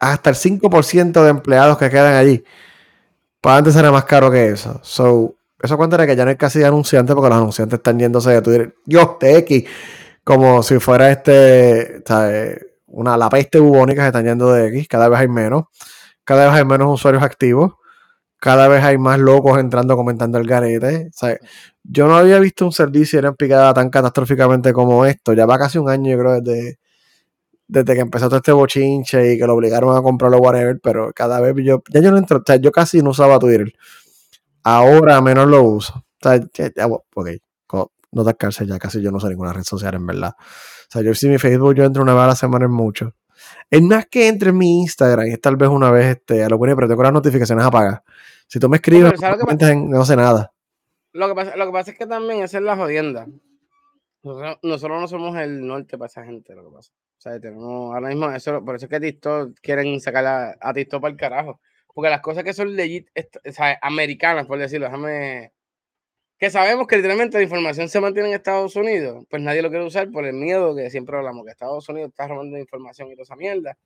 [0.00, 2.44] hasta el 5% de empleados que quedan allí.
[3.40, 4.80] Para antes era más caro que eso.
[4.82, 8.42] So, eso cuenta que ya no hay casi anunciantes porque los anunciantes están yéndose de
[8.42, 8.74] Twitter.
[8.86, 9.64] Yo, X,
[10.24, 12.02] como si fuera este,
[12.86, 15.64] Una, la peste bubónica se están yendo de X, cada vez hay menos.
[16.24, 17.74] cada vez hay menos usuarios activos,
[18.40, 21.10] cada vez hay más locos entrando comentando el garete.
[21.84, 25.34] yo no había visto un servicio en picada tan catastróficamente como esto.
[25.34, 26.78] Ya va casi un año, yo creo, desde,
[27.68, 31.40] desde que empezó todo este bochinche y que lo obligaron a comprarlo, whatever, pero cada
[31.40, 33.72] vez yo, ya yo no entro, o sea, yo casi no usaba Twitter.
[34.64, 35.94] Ahora menos lo uso.
[35.96, 37.28] O sea, ya, ok,
[38.14, 40.34] no te cárcel, ya casi yo no uso ninguna red social, en verdad.
[40.38, 43.14] O sea, yo si mi Facebook yo entro una vez a la semana en mucho.
[43.70, 46.60] Es más que entre en mi Instagram y tal vez una vez este, a lo
[46.60, 48.02] que pero tengo las notificaciones apagadas.
[48.46, 50.52] Si tú me escribes, no, sé nada.
[51.12, 53.26] Lo que, pasa, lo que pasa es que también esa es la jodienda.
[54.22, 56.92] Nosotros, no somos el norte para esa gente, lo que pasa.
[56.92, 60.72] O sea, tenemos ahora mismo, eso, por eso es que TikTok quieren sacar a, a
[60.72, 61.60] TikTok para el carajo.
[61.94, 65.53] Porque las cosas que son legit, o sea, americanas, por decirlo, déjame
[66.38, 69.84] que sabemos que literalmente la información se mantiene en Estados Unidos, pues nadie lo quiere
[69.84, 73.22] usar por el miedo que siempre hablamos, que Estados Unidos está robando información y toda
[73.22, 73.76] esa mierda.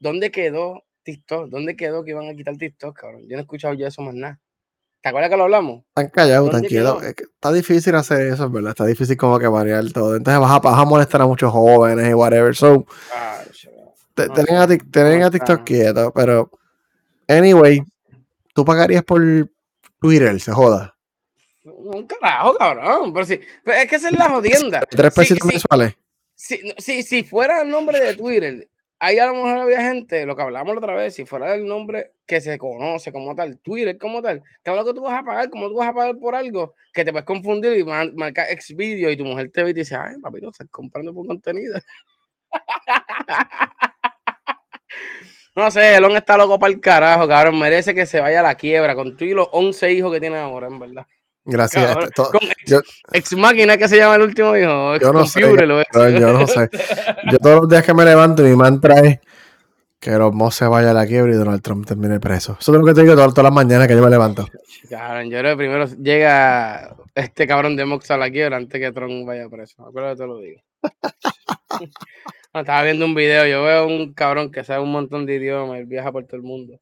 [0.00, 1.48] ¿Dónde quedó TikTok?
[1.48, 3.22] ¿Dónde quedó que iban a quitar TikTok, cabrón?
[3.22, 4.40] Yo no he escuchado ya eso más nada.
[5.02, 5.84] ¿Te acuerdas que lo hablamos?
[5.88, 7.00] Están callados, tranquilo.
[7.02, 8.70] está difícil hacer eso, ¿verdad?
[8.70, 10.14] Está difícil como que variar todo.
[10.14, 12.54] Entonces vas a, molestar a muchos jóvenes y whatever.
[12.54, 12.86] So,
[14.14, 16.50] tienen a, a TikTok quieto, pero
[17.26, 17.82] anyway,
[18.54, 19.20] tú pagarías por
[20.00, 20.91] Twitter, se joda.
[21.84, 23.12] Un carajo, cabrón.
[23.12, 24.82] Pero, sí, es que esa es la jodienda.
[24.88, 25.94] Tres pesitos mensuales.
[26.34, 28.68] Si, si, fuera el nombre de Twitter,
[28.98, 31.66] ahí a lo mejor había gente, lo que hablamos la otra vez, si fuera el
[31.66, 35.50] nombre que se conoce como tal, Twitter como tal, claro que tú vas a pagar,
[35.50, 39.10] como tú vas a pagar por algo que te puedes confundir y marcar ex video
[39.10, 41.78] y tu mujer te ve y te dice, ay, papito, estás comprando por contenido.
[45.54, 48.56] no sé, Elon está loco para el carajo, cabrón, merece que se vaya a la
[48.56, 51.06] quiebra con tú y los 11 hijos que tiene ahora, en verdad.
[51.44, 51.96] Gracias.
[53.12, 54.96] ex, máquina que se llama el último hijo.
[54.96, 55.40] yo no sé.
[55.40, 56.70] yo no sé.
[57.30, 59.20] Yo todos los días que me levanto, mi mantra es
[59.98, 62.56] que los Moss se vaya a la quiebra y Donald Trump termine preso.
[62.60, 64.46] Eso es lo que te digo todas, las mañanas que yo me levanto.
[64.88, 68.92] Cabrón, yo creo que primero llega este cabrón de Mox a la quiebra antes que
[68.92, 69.86] Trump vaya preso.
[69.86, 70.60] Acuérdate, te lo digo.
[72.54, 75.86] estaba viendo un video, yo veo un cabrón que sabe un montón de idiomas, él
[75.86, 76.78] viaja por todo el mundo.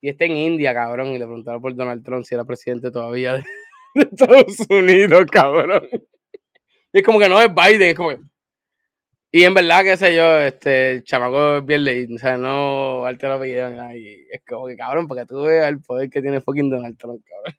[0.00, 3.42] Y está en India, cabrón, y le preguntaron por Donald Trump si era presidente todavía
[3.98, 5.88] de Estados Unidos, cabrón.
[6.92, 8.12] Y es como que no es Biden, es como
[9.30, 13.04] Y en verdad, qué sé yo, este, el chamaco es bien leído, o sea, no
[13.04, 16.40] altera la vida, y es como que cabrón, porque tú veas el poder que tiene
[16.40, 17.54] fucking Donald Trump, cabrón.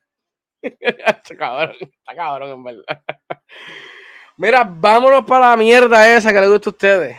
[0.61, 3.01] está cabrón, está cabrón, en verdad.
[4.37, 7.17] Mira, vámonos para la mierda esa que le gusta a ustedes.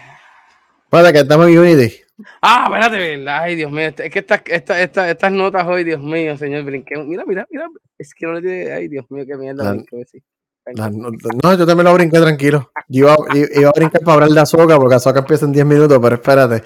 [0.89, 2.01] Para que estamos en Unity.
[2.43, 3.43] Ah, espérate, verdad.
[3.43, 3.93] Ay, Dios mío.
[3.97, 6.97] Es que estas, estas, estas, notas hoy, Dios mío, señor brinque.
[6.97, 7.69] Mira, mira, mira.
[8.01, 8.73] Es que no le tiene.
[8.73, 9.75] Ay, Dios mío, qué mierda.
[9.75, 12.73] no, yo también lo brinqué tranquilo.
[12.89, 13.17] Yo iba,
[13.55, 16.63] iba, a brincar para hablar de Azoka, porque Azoka empieza en 10 minutos, pero espérate.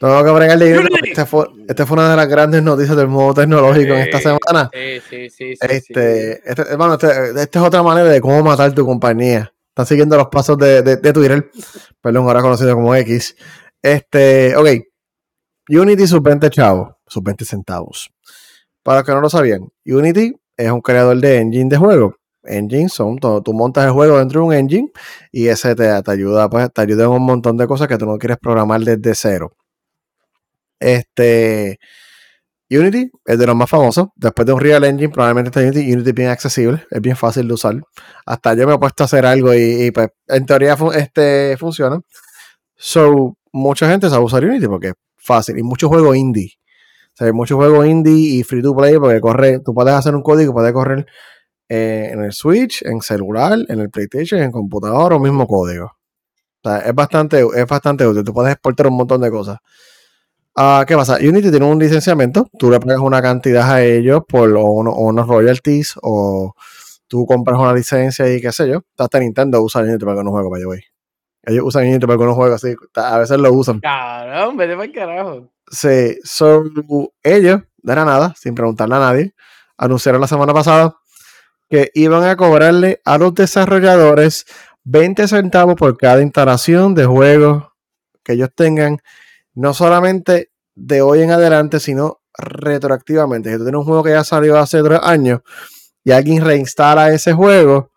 [0.00, 3.32] Tengo que brincar de Esta fue, esta fue una de las grandes noticias del modo
[3.34, 4.70] tecnológico en esta semana.
[4.72, 5.54] Sí, sí, sí.
[5.60, 7.06] este, Este, hermano, este,
[7.40, 9.54] esta es otra manera de cómo matar tu compañía.
[9.68, 11.48] Están siguiendo los pasos de, de, de Twitter,
[12.00, 13.36] perdón, ahora conocido como X.
[13.80, 14.68] Este, ok,
[15.68, 18.10] Unity sus 20 chavos, sus 20 centavos.
[18.82, 22.16] Para los que no lo sabían, Unity es un creador de engine de juego.
[22.44, 24.92] Engine son, tú, montas el juego dentro de un engine
[25.30, 28.18] y ese te, ayuda, pues, te ayuda en un montón de cosas que tú no
[28.18, 29.56] quieres programar desde cero.
[30.80, 31.78] Este
[32.78, 34.08] Unity es de los más famosos.
[34.16, 37.46] Después de un Real Engine, probablemente este Unity, Unity es bien accesible, es bien fácil
[37.46, 37.80] de usar.
[38.26, 42.00] Hasta yo me he puesto a hacer algo y, pues, en teoría este, funciona.
[42.76, 45.58] So, mucha gente sabe usar Unity porque fácil.
[45.58, 46.52] Y muchos juegos indie.
[47.12, 50.14] O sea, hay muchos juegos indie y free to play porque corre, tú puedes hacer
[50.14, 51.06] un código, puedes correr
[51.68, 55.86] eh, en el Switch, en celular, en el PlayStation, en computador o mismo código.
[56.64, 58.24] O sea, es bastante, es bastante útil.
[58.24, 59.58] Tú puedes exportar un montón de cosas.
[60.54, 61.16] Ah, ¿Qué pasa?
[61.16, 62.46] Unity tiene un licenciamiento.
[62.58, 66.54] Tú le pagas una cantidad a ellos por o, unos royalties o
[67.08, 68.82] tú compras una licencia y qué sé yo.
[68.98, 70.84] Hasta Nintendo usa Unity para que no juegue, para voy.
[71.44, 72.74] Ellos usan Unity para algunos juegos así.
[72.94, 73.80] A veces lo usan.
[73.80, 75.48] Caramba, vete para el carajo.
[75.72, 76.70] Sí, son
[77.22, 79.34] ellos, de la nada, sin preguntarle a nadie,
[79.78, 80.96] anunciaron la semana pasada
[81.70, 84.44] que iban a cobrarle a los desarrolladores
[84.84, 87.64] 20 centavos por cada instalación de juegos
[88.22, 88.98] que ellos tengan,
[89.54, 93.50] no solamente de hoy en adelante, sino retroactivamente.
[93.50, 95.40] Si tú tienes un juego que ya salió hace tres años
[96.04, 97.92] y alguien reinstala ese juego,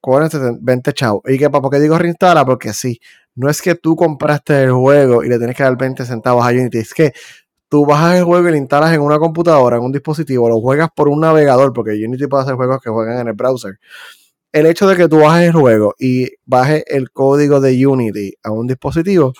[0.00, 0.30] cobran
[0.60, 1.22] 20 chavos.
[1.26, 2.46] ¿Y qué, ¿Por qué digo reinstala?
[2.46, 2.98] Porque sí,
[3.34, 6.50] no es que tú compraste el juego y le tienes que dar 20 centavos a
[6.50, 7.12] Unity, es que
[7.68, 10.88] tú bajas el juego y lo instalas en una computadora, en un dispositivo, lo juegas
[10.94, 13.78] por un navegador, porque Unity puede hacer juegos que juegan en el browser.
[14.52, 18.52] El hecho de que tú bajes el juego y bajes el código de Unity a
[18.52, 19.32] un dispositivo,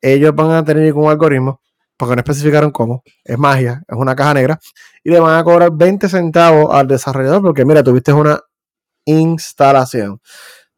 [0.00, 1.60] ellos van a tener un algoritmo
[2.00, 3.02] porque no especificaron cómo.
[3.22, 4.58] Es magia, es una caja negra.
[5.04, 8.40] Y le van a cobrar 20 centavos al desarrollador porque, mira, tuviste una
[9.04, 10.18] instalación.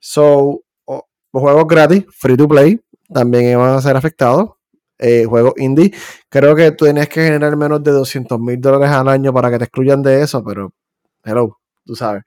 [0.01, 0.63] So,
[1.33, 2.81] los juegos gratis, free to play,
[3.13, 4.51] también van a ser afectados.
[4.99, 5.93] Eh, juegos indie,
[6.29, 9.59] creo que tú tienes que generar menos de 200 mil dólares al año para que
[9.59, 10.73] te excluyan de eso, pero
[11.25, 12.23] hello, tú sabes.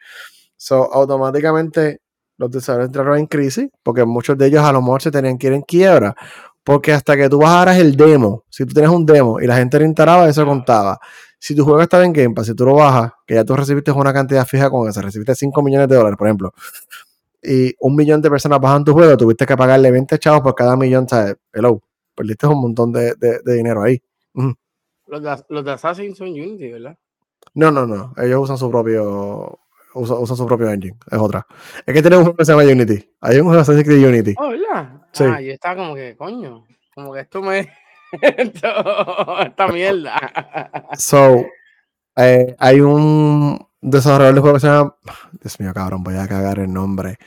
[0.58, 2.02] So, automáticamente
[2.38, 5.48] los desarrolladores entraron en crisis porque muchos de ellos a lo mejor se tenían que
[5.48, 6.16] ir en quiebra.
[6.64, 9.78] Porque hasta que tú bajaras el demo, si tú tienes un demo y la gente
[9.78, 11.00] lo instalaba, eso contaba.
[11.38, 13.92] Si tu juego estaba en Game Pass, si tú lo bajas, que ya tú recibiste
[13.92, 16.54] una cantidad fija con eso, recibiste 5 millones de dólares, por ejemplo,
[17.46, 20.76] y un millón de personas bajan tu juego, tuviste que pagarle 20 chavos por cada
[20.76, 21.36] millón, ¿sabes?
[21.54, 21.82] Hello,
[22.16, 23.16] perdiste un montón de,
[23.46, 24.02] dinero ahí.
[25.08, 26.98] Los, de, los de Assassin son Unity, ¿verdad?
[27.54, 28.14] No, no, no.
[28.18, 29.60] Ellos usan su propio.
[29.94, 30.98] Usan, su propio engine.
[31.10, 31.46] Es otra.
[31.86, 33.16] Es que tiene un juego que se llama Unity.
[33.22, 34.36] Hay un juego de Assassin's Creed Unity.
[34.38, 35.02] Oh, ¿verdad?
[35.14, 35.24] Sí.
[35.24, 36.66] Ah, yo estaba como que, coño.
[36.94, 37.72] Como que esto me.
[38.22, 40.20] esta mierda.
[40.98, 41.46] so,
[42.18, 44.96] eh, hay un desarrollador de juego que se llama.
[45.42, 47.18] Dios mío, cabrón, voy a cagar el nombre.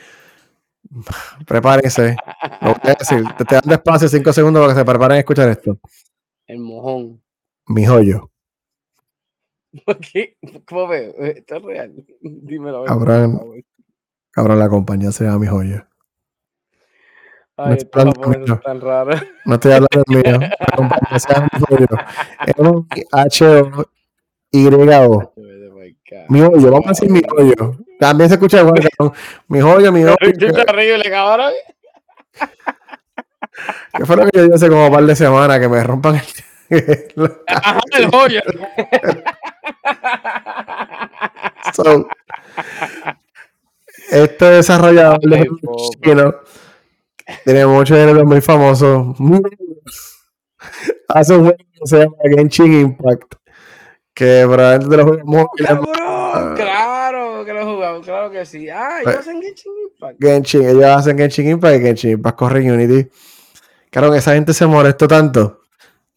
[1.47, 2.17] Prepárense.
[2.61, 3.25] Lo voy a decir.
[3.37, 5.79] Te, te dan despacio 5 segundos para que se preparen a escuchar esto.
[6.47, 7.23] El mojón.
[7.67, 8.31] Mi joyo.
[10.13, 10.37] ¿Qué?
[10.67, 11.15] ¿Cómo veo?
[11.19, 12.07] ¿Esto es real?
[12.21, 12.85] Dímelo.
[12.85, 13.63] Cabrón,
[14.31, 15.87] cabrón, la compañía se llama Mi Joyo.
[17.57, 19.11] Ay, no estoy hablando tan raro.
[19.45, 20.39] No estoy hablando del mío.
[20.41, 21.87] La compañía se llama Mi Joyo.
[22.47, 23.89] Es un H-O-Y-O.
[26.29, 27.77] Mi hoyo, vamos a decir mi hoyo.
[27.99, 29.17] También se escucha igual, cabrón.
[29.49, 30.17] Mi joyo, mi hoyo.
[30.21, 31.53] Qué terrible, cabrón.
[33.97, 35.59] ¿Qué fue lo que yo hace como un par de semanas?
[35.59, 36.23] Que me rompan el
[37.47, 38.41] Ajá, el joyo.
[41.75, 42.07] so,
[44.11, 45.21] este desarrollador
[46.03, 46.35] chino
[47.45, 49.17] tiene muchos géneros muy famosos.
[51.09, 53.35] Hace un juego que se llama Genshin Impact.
[54.19, 55.47] Que probablemente lo jugamos.
[56.57, 58.69] Claro, que lo jugamos, claro que sí.
[58.69, 60.21] Ah, ellos hacen Genshin Impact.
[60.21, 63.09] Genshin, ellos hacen Genshin Impact y Genshin Impact corre en Unity.
[63.91, 65.61] Claro que esa gente se molestó tanto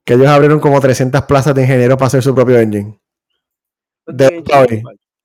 [0.03, 2.99] que ellos abrieron como 300 plazas de ingenieros para hacer su propio engine.
[4.07, 4.43] De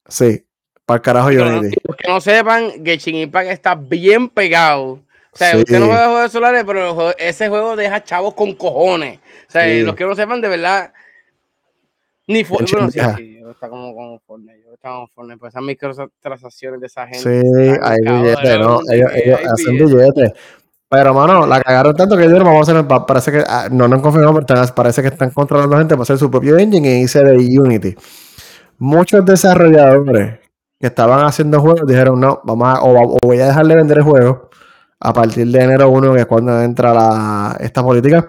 [0.07, 0.45] Sí,
[0.85, 1.77] para el carajo Unity.
[1.83, 4.85] Los que no sepan, Genshin Impact está bien pegado.
[4.85, 5.03] O
[5.33, 9.19] sea, usted no juega juegos solares, pero ese juego deja chavos con cojones.
[9.49, 10.93] O sea, los que no sepan, de verdad,
[12.27, 12.77] ni Fortnite.
[12.77, 14.63] Bueno, sí, sí, está como con Fortnite.
[14.65, 17.19] Yo estaba con Fortnite, pues esas microtransacciones de esa gente.
[17.19, 18.81] Sí, hay billetes, ¿no?
[18.91, 20.33] Ellos, ellos hacen billetes.
[20.89, 24.41] Pero, mano, la cagaron tanto que ellos vamos a hacer, parece que, ah, no confirmado,
[24.47, 27.97] pero parece que están controlando gente para hacer su propio engine y irse de Unity.
[28.79, 30.39] Muchos desarrolladores
[30.79, 34.05] que estaban haciendo juegos dijeron, no, vamos a, o, voy a dejar de vender el
[34.05, 34.49] juego
[35.01, 38.29] a partir de enero 1, que es cuando entra la, esta política,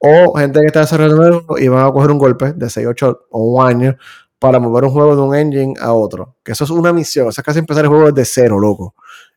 [0.00, 3.54] o gente que está desarrollando y van a coger un golpe de 6, 8 o
[3.54, 3.96] un año
[4.40, 6.36] para mover un juego de un engine a otro.
[6.42, 8.94] Que eso es una misión, o sea, casi empezar el juego desde cero, loco.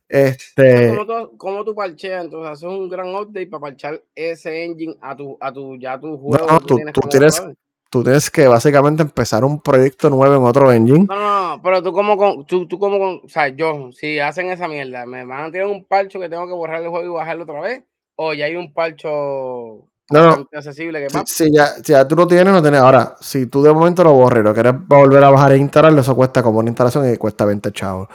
[0.08, 0.96] Este...
[1.38, 2.24] ¿Cómo, tú, parcheas?
[2.24, 6.18] Entonces haces un gran update para parchar ese engine a tu, a tu, ya tu
[6.18, 6.48] juego.
[6.48, 6.76] No, tú,
[7.10, 7.44] tienes,
[7.90, 11.06] tú, tienes, que básicamente empezar un proyecto nuevo en otro engine.
[11.10, 15.06] No, no, pero tú como, tú, tú como, o sea, yo, si hacen esa mierda,
[15.06, 17.60] ¿me van a tirar un parcho que tengo que borrar el juego y bajarlo otra
[17.60, 17.84] vez?
[18.16, 20.48] ¿O ya hay un parcho no, no.
[20.54, 22.82] accesible que si, ya, si, ya, tú lo tienes, no tienes.
[22.82, 26.02] Ahora, si tú de momento lo borras y lo quieres volver a bajar e instalarlo,
[26.02, 28.10] eso cuesta como una instalación y cuesta 20 chavos.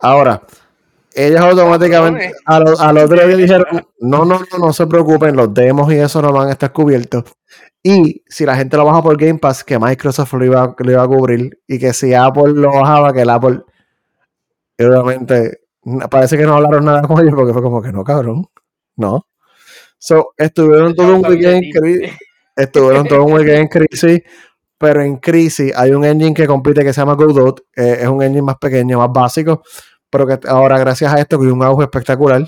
[0.00, 0.42] Ahora,
[1.14, 3.64] ellos automáticamente a, los a los dijeron,
[4.00, 7.24] no, no, no, no se preocupen, los demos y eso no van a estar cubiertos.
[7.82, 11.02] Y si la gente lo baja por Game Pass, que Microsoft lo iba, lo iba
[11.04, 11.60] a cubrir.
[11.68, 13.60] Y que si Apple lo bajaba, que el Apple.
[14.76, 15.60] Y obviamente,
[16.10, 18.46] parece que no hablaron nada con ellos porque fue como que no, cabrón.
[18.96, 19.26] No.
[19.98, 22.18] So, estuvieron todo un weekend en crisis.
[22.54, 24.20] Estuvieron todo un weekend en crisis.
[24.78, 27.60] Pero en crisis hay un engine que compite que se llama Godot.
[27.74, 29.62] Eh, es un engine más pequeño, más básico
[30.10, 32.42] pero que ahora gracias a esto que un auge espectacular,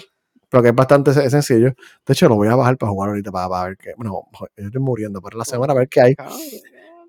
[0.49, 1.75] pero que es bastante sencillo.
[2.07, 3.93] De hecho, lo voy a bajar para jugar ahorita para, ver qué.
[3.97, 4.23] Bueno,
[4.57, 6.15] yo estoy muriendo, pero la semana a ver qué hay.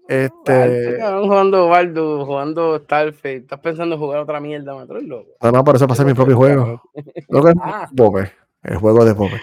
[0.08, 0.98] Este.
[1.22, 3.44] jugando Baldo, jugando Starfield.
[3.44, 5.30] Estás pensando en jugar otra mierda, maestro, loco.
[5.42, 6.82] No, no, por eso pasé mi propio juego.
[7.30, 7.88] Lo que es ah.
[7.96, 8.32] Pope,
[8.64, 9.40] el juego de Pope.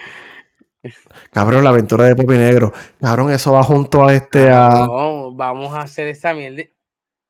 [1.31, 2.71] Cabrón, la aventura de Pope Negro.
[2.99, 4.49] Cabrón, eso va junto a este.
[4.49, 4.85] A...
[4.87, 6.63] No, vamos a hacer esa mierda.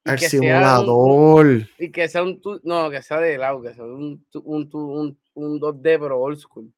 [0.03, 1.67] El simulador.
[1.77, 2.41] y que sea un.
[2.63, 6.71] No, que sea de lado, que sea un, un, un, un 2D, pero old school.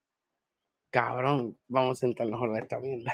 [0.90, 3.14] Cabrón, vamos a sentarnos a esta mierda.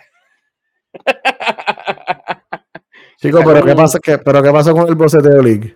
[3.17, 5.75] Chicos, pero ¿qué, pasa, qué, pero ¿qué pasa con el boceteo League?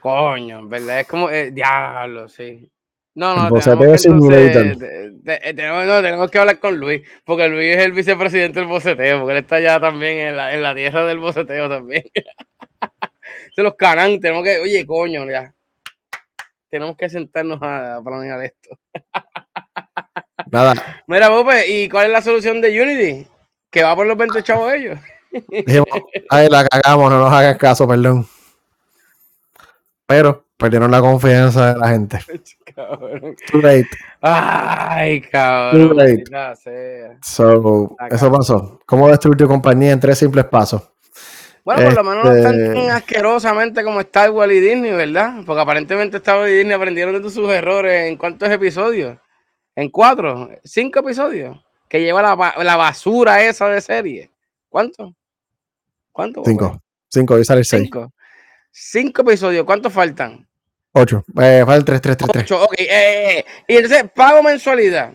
[0.00, 1.00] Coño, ¿verdad?
[1.00, 1.30] Es como.
[1.30, 2.70] Eh, diablo, sí.
[3.16, 7.00] No, no, tenemos que, entonces, de- de- de- tenemos, no, tenemos que hablar con Luis,
[7.24, 10.62] porque Luis es el vicepresidente del boceteo, porque él está allá también en la, en
[10.62, 12.04] la tierra del boceteo también.
[13.56, 15.50] Se los canan, tenemos que, oye, coño, ya.
[16.68, 18.78] Tenemos que sentarnos a, planear esto.
[20.52, 23.26] Nada, Mira, Pope, ¿y cuál es la solución de Unity?
[23.70, 24.98] Que va por los 20 chavos ellos.
[26.28, 28.28] ay, la cagamos, no nos hagas caso, perdón.
[30.06, 32.18] Pero perdieron la confianza de la gente.
[32.76, 33.34] Cabrón.
[33.50, 33.88] Too late.
[34.20, 35.88] Ay, cabrón.
[35.88, 36.24] Too late.
[36.56, 37.18] sea.
[37.22, 38.80] So, eso pasó.
[38.86, 40.82] ¿Cómo destruir tu compañía en tres simples pasos?
[41.64, 45.42] Bueno, por lo menos no están Este- tan asquerosamente como Star Wars y Disney, ¿verdad?
[45.44, 49.18] Porque aparentemente Star Wars y Disney aprendieron de sus errores en cuántos episodios.
[49.74, 51.56] En cuatro, cinco episodios.
[51.88, 54.30] Que lleva la, ba- la basura esa de serie.
[54.68, 55.14] ¿Cuánto?
[56.12, 56.42] ¿Cuánto?
[56.44, 56.80] Cinco.
[57.08, 57.82] Cinco, y sale seis.
[57.84, 58.12] Cinco.
[58.70, 59.64] Cinco episodios.
[59.64, 60.45] ¿Cuántos faltan?
[60.98, 61.24] Ocho.
[61.42, 62.44] Eh, falta el tres, tres, tres, tres.
[62.44, 62.64] Ocho.
[62.64, 62.74] Ok.
[62.78, 63.44] eh, eh, eh.
[63.68, 65.12] Y entonces pago mensualidad.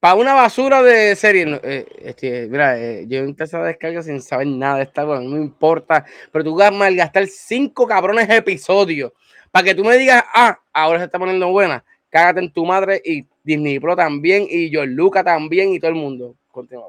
[0.00, 1.46] Para una basura de serie.
[1.46, 5.24] no, eh, este, mira, eh, yo empecé a descargar sin saber nada de Wars.
[5.24, 6.04] No me importa.
[6.30, 9.12] Pero tú vas a malgastar cinco cabrones episodios.
[9.50, 11.82] Para que tú me digas, ah, ahora se está poniendo buena.
[12.10, 14.46] Cágate en tu madre y Disney Pro también.
[14.48, 15.72] Y George Lucas también.
[15.72, 16.36] Y todo el mundo.
[16.52, 16.88] Continúa.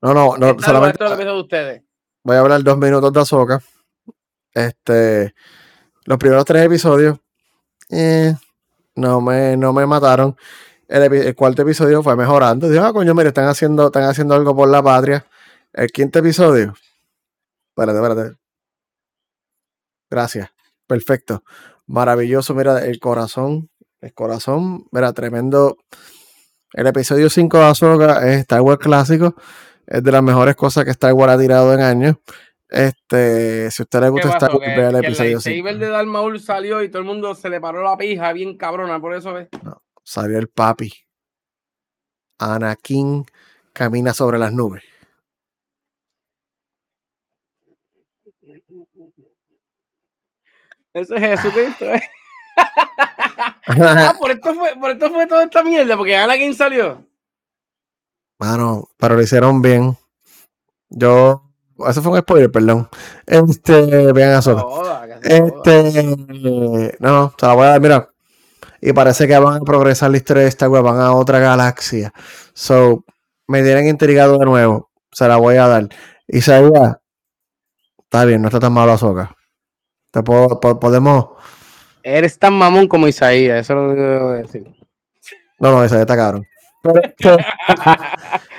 [0.00, 1.82] No, no, no, solamente de ustedes.
[2.22, 3.60] voy a hablar dos minutos de Azoka.
[4.54, 5.34] Este,
[6.10, 7.20] los primeros tres episodios
[7.88, 8.34] eh,
[8.96, 10.36] no, me, no me mataron.
[10.88, 12.68] El, el cuarto episodio fue mejorando.
[12.68, 15.24] Dije, ah, coño, mire, están haciendo, están haciendo algo por la patria.
[15.72, 16.74] El quinto episodio.
[17.68, 18.36] Espérate, espérate.
[20.10, 20.50] Gracias.
[20.88, 21.44] Perfecto.
[21.86, 22.56] Maravilloso.
[22.56, 23.70] Mira, el corazón.
[24.00, 24.88] El corazón.
[24.90, 25.76] Mira, tremendo.
[26.72, 29.36] El episodio 5 de Ahsoka es Star Wars clásico.
[29.86, 32.16] Es de las mejores cosas que Star Wars ha tirado en años.
[32.70, 34.54] Este, si a usted le ¿Qué gusta Star?
[34.54, 35.50] Wars, vea el el episodio 5.
[35.50, 38.56] lightsaber de Darth Maul salió y todo el mundo se le paró la pija bien
[38.56, 39.00] cabrona.
[39.00, 39.48] Por eso ves.
[40.04, 40.92] Salió el papi.
[42.38, 43.26] Anakin
[43.72, 44.84] camina sobre las nubes.
[50.94, 51.84] Ese es Jesucristo.
[51.86, 52.02] ¿eh?
[53.66, 57.06] Ah, por esto fue, por esto fue toda esta mierda, porque Anakin salió.
[58.38, 59.96] Mano, pero lo hicieron bien.
[60.88, 61.49] Yo.
[61.88, 62.88] Eso fue un spoiler, perdón.
[63.26, 65.06] Este, vean a joda.
[65.22, 68.08] Este, no, se la voy a dar, mira.
[68.80, 72.12] Y parece que van a progresar la historia de Star Wars, van a otra galaxia.
[72.54, 73.04] So,
[73.46, 74.90] me tienen intrigado de nuevo.
[75.12, 75.88] Se la voy a dar.
[76.26, 77.00] Y sabía,
[78.04, 79.36] está bien, no está tan malo Azoka.
[80.10, 81.26] Te puedo, po- podemos.
[82.02, 84.64] Eres tan mamón como Isaías, eso es lo que debo decir.
[85.58, 86.46] No, no, esa está cabrón.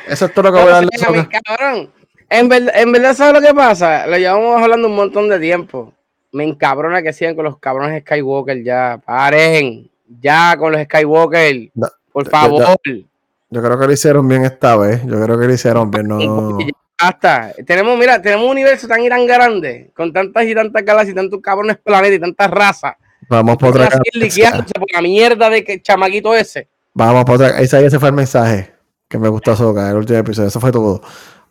[0.07, 1.91] Eso es todo lo que voy a darle a cabrón,
[2.31, 4.07] en verdad, en verdad, ¿sabes lo que pasa?
[4.07, 5.93] Lo llevamos hablando un montón de tiempo.
[6.31, 9.01] Me encabrona que sigan con los cabrones Skywalker ya.
[9.05, 9.91] Paren.
[10.21, 11.71] Ya con los Skywalker.
[11.73, 12.79] No, Por favor.
[12.85, 15.05] Yo creo que lo hicieron bien esta vez.
[15.05, 16.07] Yo creo que lo hicieron bien.
[16.07, 16.57] No,
[16.97, 21.15] Hasta, tenemos, mira, tenemos un universo tan tan grande, con tantas y tantas galaxias, y
[21.15, 22.95] tantos cabrones planetas y tantas razas.
[23.27, 26.69] vamos por otra por la mierda de que chamaquito ese.
[26.93, 27.59] Vamos por otra.
[27.59, 28.71] Ese, ese fue el mensaje
[29.09, 30.47] que me gustó Azoka, el último episodio.
[30.47, 31.01] Eso fue todo.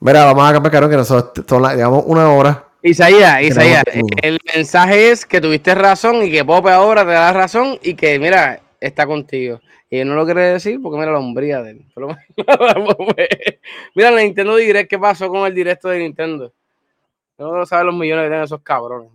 [0.00, 2.64] Mira, vamos a cambiar, que nosotros son la- llevamos una hora.
[2.82, 3.84] Isaías, Isaías,
[4.22, 8.18] el mensaje es que tuviste razón y que Pope ahora te da razón y que,
[8.18, 9.60] mira, está contigo.
[9.90, 11.84] Y él no lo quiere decir porque mira la hombría de él.
[11.94, 12.16] Pero-
[13.94, 16.52] mira, la Nintendo Direct, ¿qué pasó con el directo de Nintendo?
[17.36, 19.10] No lo saben los millones que tienen esos cabrones.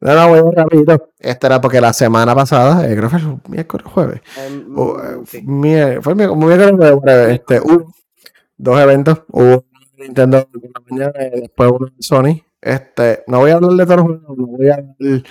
[0.00, 1.10] No, no, voy rapidito.
[1.18, 4.20] Esta era porque la semana pasada, eh, creo que fue el miércoles jueves.
[4.76, 5.42] O, sí.
[5.42, 7.92] mier- fue el miércoles, whatever, este, hubo
[8.56, 9.22] dos eventos.
[9.28, 9.64] Hubo
[9.98, 12.42] Nintendo por la mañana y después uno de Sony.
[12.60, 15.22] Este, no voy a hablar de todos los juegos, no voy a hablar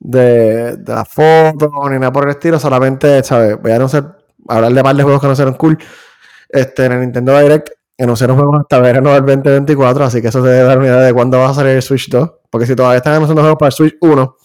[0.00, 3.60] de, de las fotos ni nada por el estilo, solamente, ¿sabes?
[3.60, 4.18] Voy a anunciar,
[4.48, 5.78] hablar de par de juegos que anunciaron cool.
[6.48, 10.48] Este, en el Nintendo Direct anunciaron juegos hasta verano del 2024, así que eso te
[10.48, 12.96] debe dar una idea de cuándo va a salir el Switch 2, porque si todavía
[12.98, 14.36] están anunciando juegos para el Switch 1,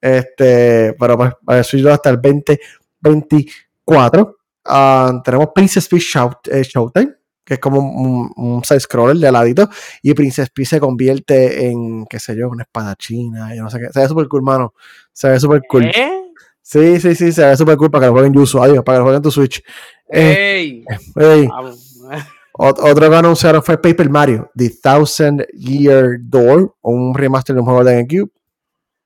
[0.00, 4.36] este, pero pues para el Switch 2 hasta el 2024.
[4.66, 7.12] Ah, tenemos Princess Peach Shout- eh, Showtime,
[7.44, 9.68] que es como un, un side scroller de ladito,
[10.02, 13.78] y Princess Peach se convierte en, qué sé yo, una espada china, yo no sé
[13.80, 14.74] qué, se ve súper cool, mano,
[15.12, 15.84] se ve súper cool.
[15.84, 16.20] ¿Eh?
[16.62, 19.00] Sí, sí, sí, se ve súper cool para que lo jueguen Yuzu, adiós, para que
[19.00, 19.62] lo jueguen tu Switch.
[20.08, 20.84] Eh, ¡Ey!
[21.16, 21.48] ey,
[22.54, 27.66] ot- otro que anunciaron fue Paper Mario, The Thousand Year Door, un remaster de un
[27.66, 28.30] juego de GameCube.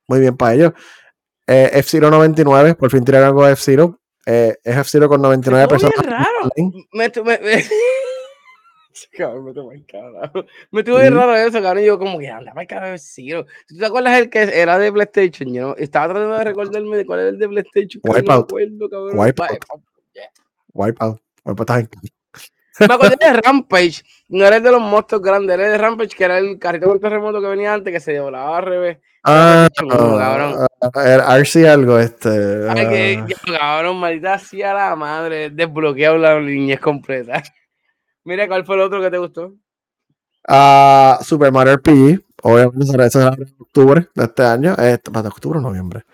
[0.07, 0.73] Muy bien para ellos.
[1.47, 3.99] Eh, F-Zero 99, por fin tiraron algo de F-Zero.
[4.25, 6.07] Eh, es F-Zero con 99 Estuvo personas.
[6.19, 6.51] raro.
[6.93, 7.65] Me, me- me-
[9.17, 10.45] Cabrón, me el carajo.
[10.71, 11.17] Me bien Mm.
[11.17, 11.83] raro eso, cabrón.
[11.83, 13.47] y Yo, como que anda para el carajo, Zero.
[13.67, 15.53] ¿Tú te acuerdas el que era de PlayStation?
[15.53, 18.01] Yo no- estaba tratando de recordarme de cuál era el de PlayStation.
[18.03, 18.91] pero no Wipeout.
[18.91, 19.19] cabrón.
[19.19, 19.51] Wipeout.
[19.51, 19.83] Wipeout.
[20.75, 21.21] Wipeout.
[21.45, 21.91] Wipeout.
[22.89, 24.03] Me acordé de Rampage.
[24.29, 26.87] No era el de los monstruos grandes, era el de Rampage, que era el carrito
[26.87, 28.99] con terremoto que venía antes, que se doblaba al revés.
[29.25, 30.55] Ah, uno, cabrón.
[30.81, 32.29] ah, el RC algo, este.
[32.69, 32.89] Ay, ah,
[33.27, 37.43] que, cabrón, maldita sea la madre, desbloqueado la niñez completa.
[38.29, 39.55] Mira, ¿cuál fue el otro que te gustó?
[40.47, 42.23] ah, Super Mario RPG.
[42.43, 44.75] Obviamente será eso será en octubre de este año.
[44.75, 46.05] Este, ¿para octubre o noviembre?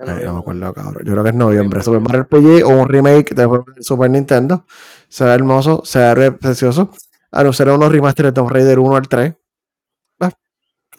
[0.00, 1.04] No me acuerdo, cabrón.
[1.04, 1.80] Yo creo que es noviembre.
[1.80, 3.48] Super Mario RPG o un remake de
[3.78, 4.66] Super Nintendo.
[5.08, 6.90] Se ve hermoso, se ve precioso.
[7.30, 9.34] Anunciaron unos remasteres de Tomb Raider 1 al 3.
[10.18, 10.30] Ah,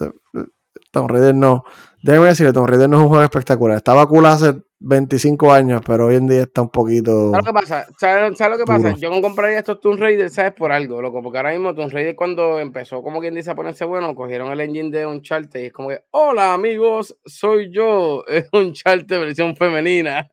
[0.00, 0.44] eh, eh,
[0.90, 1.64] Tomb Raider no.
[2.02, 3.76] Déjame decirle, Tomb Raider no es un juego espectacular.
[3.76, 7.30] Estaba cool hace 25 años, pero hoy en día está un poquito.
[7.30, 7.86] ¿Sabes lo que pasa?
[7.98, 8.88] ¿Sabes, lo que pasa?
[8.90, 9.00] Duro.
[9.00, 10.52] Yo no compraría estos Tomb Raider, ¿sabes?
[10.52, 11.22] Por algo, loco.
[11.22, 14.60] Porque ahora mismo Tomb Raider cuando empezó, como quien dice, a ponerse bueno, cogieron el
[14.60, 20.28] engine de Uncharted y es como que, hola amigos, soy yo, es Uncharted versión femenina.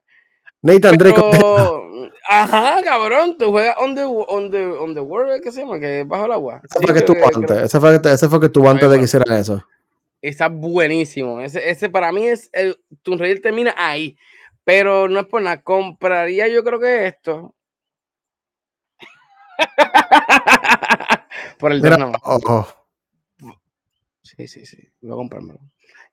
[0.61, 1.21] Nathan Drake.
[1.31, 1.83] Pero,
[2.29, 5.77] ajá, cabrón, tú juegas on the, on the, on the world, ¿qué se llama?
[5.79, 6.61] Que bajo el agua.
[6.63, 7.57] Ese fue que que- antes.
[7.63, 9.65] Ese fue, que- ese fue que estuvo antes de que hicieran eso.
[10.21, 11.41] Está buenísimo.
[11.41, 14.15] Ese, ese para mí es el Tomb Raider termina ahí.
[14.63, 15.61] Pero no es por nada.
[15.61, 17.53] Compraría yo creo que esto.
[21.59, 22.21] por el 2 Mira, más.
[22.23, 22.67] oh, oh.
[24.21, 24.77] Sí, sí, sí.
[25.01, 25.59] Voy a comprármelo.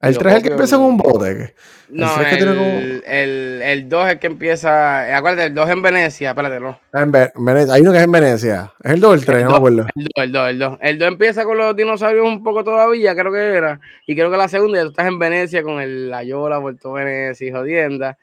[0.03, 1.55] El Lo 3 es el que empieza y- un bote.
[1.91, 5.17] No, que tiene como- el, el, el 2 es el que empieza.
[5.17, 6.31] Acuérdate, el 2 en Venecia.
[6.31, 6.81] Espérate, no.
[6.93, 7.75] En Venecia.
[7.75, 8.73] Hay uno que es en Venecia.
[8.83, 9.45] ¿Es el 2 o el 3?
[9.45, 9.87] No me acuerdo.
[9.95, 10.79] El 2, el 2, el 2.
[10.81, 13.81] El 2 empieza con los dinosaurios un poco todavía, creo que era.
[14.07, 16.93] Y creo que la segunda ya tú estás en Venecia con el, la Yola, Puerto
[16.93, 18.19] Venecia y jodienda.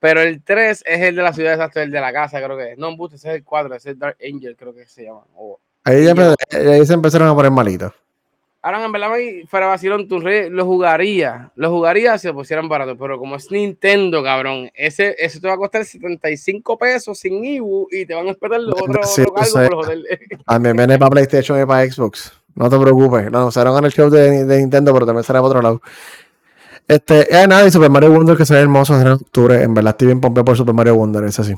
[0.00, 2.72] Pero el 3 es el de la ciudad exacta, el de la casa, creo que
[2.72, 2.78] es.
[2.78, 5.22] No, ese es el 4, ese es Dark Angel, creo que se llama.
[5.84, 6.14] Ahí, ya
[6.72, 7.92] ahí se empezaron a poner malitos.
[8.60, 9.10] Ahora, en verdad,
[9.48, 11.50] fuera vacilón, tu rey lo jugaría.
[11.54, 15.54] Lo jugaría si lo pusieran barato, pero como es Nintendo, cabrón, ese, ese te va
[15.54, 19.44] a costar 75 pesos sin IBU y te van a esperar los otro, Sí, otro
[19.44, 19.68] sé.
[19.68, 19.98] por joder.
[20.46, 22.32] También viene para PlayStation y para Xbox.
[22.56, 23.30] No te preocupes.
[23.30, 25.80] Lo anunciaron en el show de, de Nintendo, pero también será para otro lado.
[26.88, 29.62] Este, eh, nada, y Super Mario Wonder que se ve hermoso en octubre.
[29.62, 31.54] En verdad estoy bien pompeado por Super Mario Wonder, ese sí.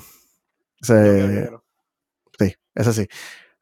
[0.82, 1.50] Ese,
[2.38, 3.08] sí, ese sí.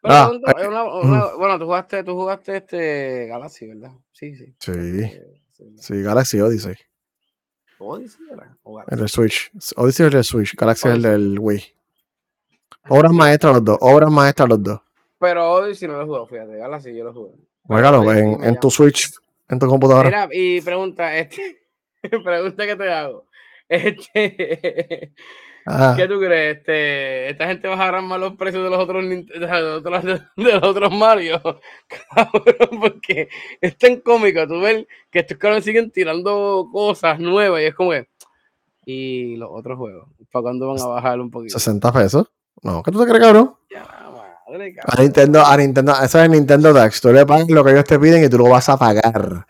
[0.00, 3.90] Pero Ah, una- una- una- bueno, tú jugaste, tú jugaste este Galaxy, ¿verdad?
[4.12, 4.54] Sí, sí.
[4.60, 5.74] Sí, Eh, sí.
[5.78, 6.76] sí, Galaxy Odyssey.
[7.80, 8.56] Odyssey era.
[8.88, 9.50] El del Switch.
[9.76, 10.56] Odyssey es el Switch.
[10.56, 11.62] Galaxy es el del Wii.
[12.88, 13.78] Obras maestras los dos.
[13.80, 14.80] Obras maestras los dos.
[15.18, 17.32] Pero Odyssey no lo jugado, fíjate, Galaxy yo lo jugué.
[17.68, 19.10] Odyssey en, en tu Switch,
[19.48, 20.08] en tu computadora.
[20.08, 21.58] Mira, y pregunta, este,
[22.24, 23.26] pregunta que te hago.
[23.68, 25.12] Este,
[25.70, 26.56] Ah, ¿Qué tú crees?
[26.58, 30.02] Este, ¿Esta gente bajará más los precios de los otros de los otros,
[30.36, 31.42] de los otros Mario?
[32.14, 33.28] Cabrón, porque
[33.60, 37.90] es tan cómico tú ves que estos cabrones siguen tirando cosas nuevas y es como
[37.90, 38.08] que.
[38.86, 41.58] Y los otros juegos, ¿para cuándo van a bajar un poquito?
[41.58, 42.26] 60 pesos.
[42.62, 43.54] No, ¿qué tú te crees, cabrón?
[43.70, 44.07] Ya,
[44.50, 45.04] madre, A cabrón.
[45.04, 47.00] Nintendo, a Nintendo, eso es Nintendo Tax.
[47.00, 49.46] Tú le pagas lo que ellos te piden y tú lo vas a pagar.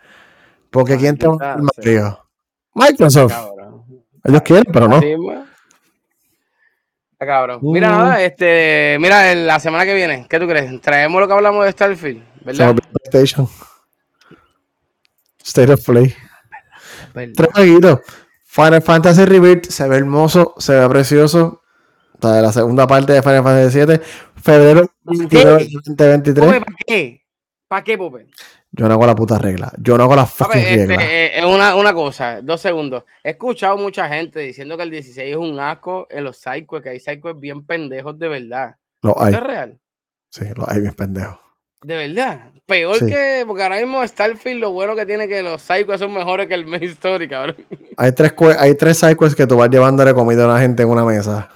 [0.69, 1.57] Porque ¿quién te va a sea.
[1.77, 2.25] Mario?
[2.75, 3.33] Microsoft.
[3.33, 3.85] Cabrón.
[4.23, 4.97] Ellos quieren, pero no.
[7.13, 7.59] Está cabrón.
[7.63, 7.91] Mira, Mm.
[7.97, 10.79] nada, este, mira, en la semana que viene, ¿qué tú crees?
[10.81, 12.75] Traemos lo que hablamos de Starfield, ¿verdad?
[12.93, 13.47] PlayStation.
[15.43, 16.15] State of Play.
[17.35, 17.49] Tres.
[18.45, 21.58] Final Fantasy Rebirth se ve hermoso, se ve precioso.
[22.21, 23.99] O sea, la segunda parte de Final Fantasy VII.
[24.41, 25.69] Febrero 29 ¿Qué?
[25.73, 26.45] 2023.
[26.45, 27.21] Pope, ¿para qué?
[27.67, 28.27] ¿Para qué, Pope?
[28.71, 29.71] Yo no hago la puta regla.
[29.79, 30.93] Yo no hago la fucking ver, regla.
[30.95, 33.03] este, eh, es una, una cosa, dos segundos.
[33.23, 36.89] He escuchado mucha gente diciendo que el 16 es un asco en los sidequests, que
[36.89, 38.75] hay sidequests bien pendejos de verdad.
[39.01, 39.33] Lo hay.
[39.33, 39.79] ¿Esto es real?
[40.29, 41.39] Sí, lo hay bien pendejo.
[41.81, 42.51] De verdad.
[42.65, 43.07] Peor Sí.
[43.07, 46.53] que, porque ahora mismo Starfield lo bueno que tiene que los sidequests son mejores que
[46.53, 47.55] el main story, cabrón.
[47.97, 50.89] Hay tres, cue- hay tres sidequests que tú vas llevándole comida a la gente en
[50.89, 51.49] una mesa.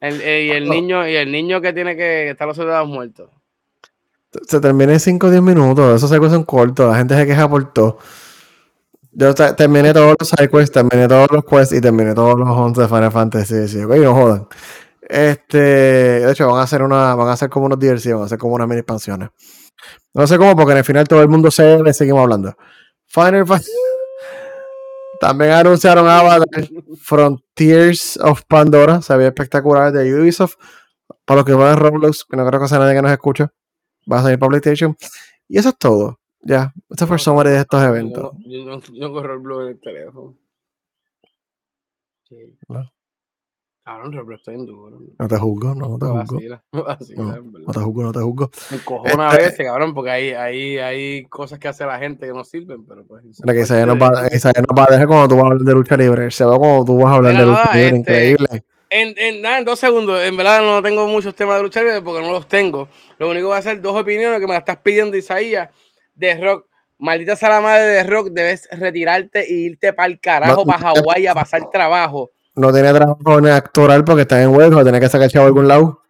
[0.00, 3.30] El- eh, y el niño, y el niño que tiene que estar los soldados muertos.
[4.46, 5.96] Se termina en 5 o 10 minutos.
[5.96, 6.90] Esos sidequests son cortos.
[6.90, 7.98] La gente se queja por todo.
[9.12, 12.82] Yo te- terminé todos los sidequests, terminé todos los quests y terminé todos los 11
[12.82, 13.66] de Final Fantasy.
[13.68, 14.48] Sí, ok, no jodan.
[15.08, 18.26] Este, de hecho, van a hacer una, van a hacer como unos DLC, van a
[18.26, 19.30] hacer como unas mini expansiones.
[20.12, 22.54] No sé cómo, porque en el final todo el mundo se le seguimos hablando.
[23.06, 23.70] Final Fantasy.
[25.26, 26.68] También anunciaron Avatar
[27.00, 29.02] Frontiers of Pandora.
[29.02, 30.54] Se ve espectacular de Ubisoft.
[31.24, 33.46] Para los que van a Roblox, que no creo que sea nadie que nos escuche,
[34.10, 34.96] va a salir para PlayStation.
[35.48, 36.20] Y eso es todo.
[36.42, 38.30] Ya, este fue el summary de estos eventos.
[38.46, 40.36] Yo, no- yo no corro el blog en el teléfono.
[42.28, 42.56] Sí.
[43.86, 44.98] Cabrón, pero estoy en duro.
[45.16, 46.34] No te juzgo, no, no te juzgo.
[46.34, 47.22] vacila, me vacila,
[47.66, 48.50] No, te juzgo, no te juzgo.
[48.72, 52.26] Me encojona a Este- veces, cabrón, porque hay, hay, hay cosas que hace la gente
[52.26, 53.22] que no sirven, pero pues.
[53.44, 55.72] Mira, que Isaías nos va, nos va a dejar cuando tú vas a hablar de
[55.72, 56.30] lucha libre.
[56.32, 57.86] Se va cuando tú vas a hablar de lucha libre.
[57.86, 58.64] este, Increíble.
[58.90, 62.02] En, en, nada, en dos segundos, en verdad no tengo muchos temas de lucha libre
[62.02, 62.88] porque no los tengo.
[63.18, 65.70] Lo único que voy a hacer dos opiniones que me las estás pidiendo, Isaías,
[66.16, 66.66] de rock.
[66.98, 70.78] Maldita sea la madre de rock, debes retirarte e irte para el carajo, No, para
[70.78, 72.30] Hawái a pasar trabajo.
[72.56, 75.68] No tiene trabajo en actoral porque está en huelga, tiene que sacar chavo a algún
[75.68, 76.02] lado.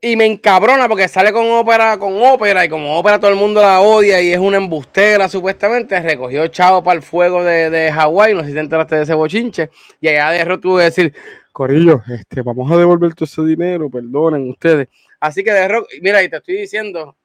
[0.00, 3.62] Y me encabrona porque sale con ópera, con ópera, y como ópera todo el mundo
[3.62, 8.34] la odia y es una embustera supuestamente, recogió chavo para el fuego de, de Hawái,
[8.34, 9.70] no sé si te enteraste de ese bochinche,
[10.00, 11.14] y allá de tuvo que decir,
[11.54, 14.88] Corillo, este, vamos a devolver todo ese dinero, perdonen ustedes.
[15.20, 17.16] Así que de rock, mira, y te estoy diciendo,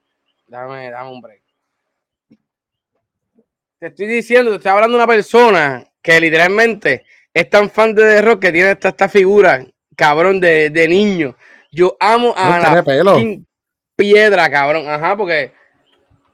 [0.48, 1.42] dame, dame un break.
[3.80, 7.06] Te estoy diciendo, te estoy hablando de una persona que literalmente
[7.40, 9.66] es tan fan de The Rock que tiene esta, esta figura,
[9.96, 11.36] cabrón, de, de niño.
[11.72, 13.18] Yo amo a No la pelo.
[13.96, 14.88] piedra, cabrón.
[14.90, 15.54] Ajá, porque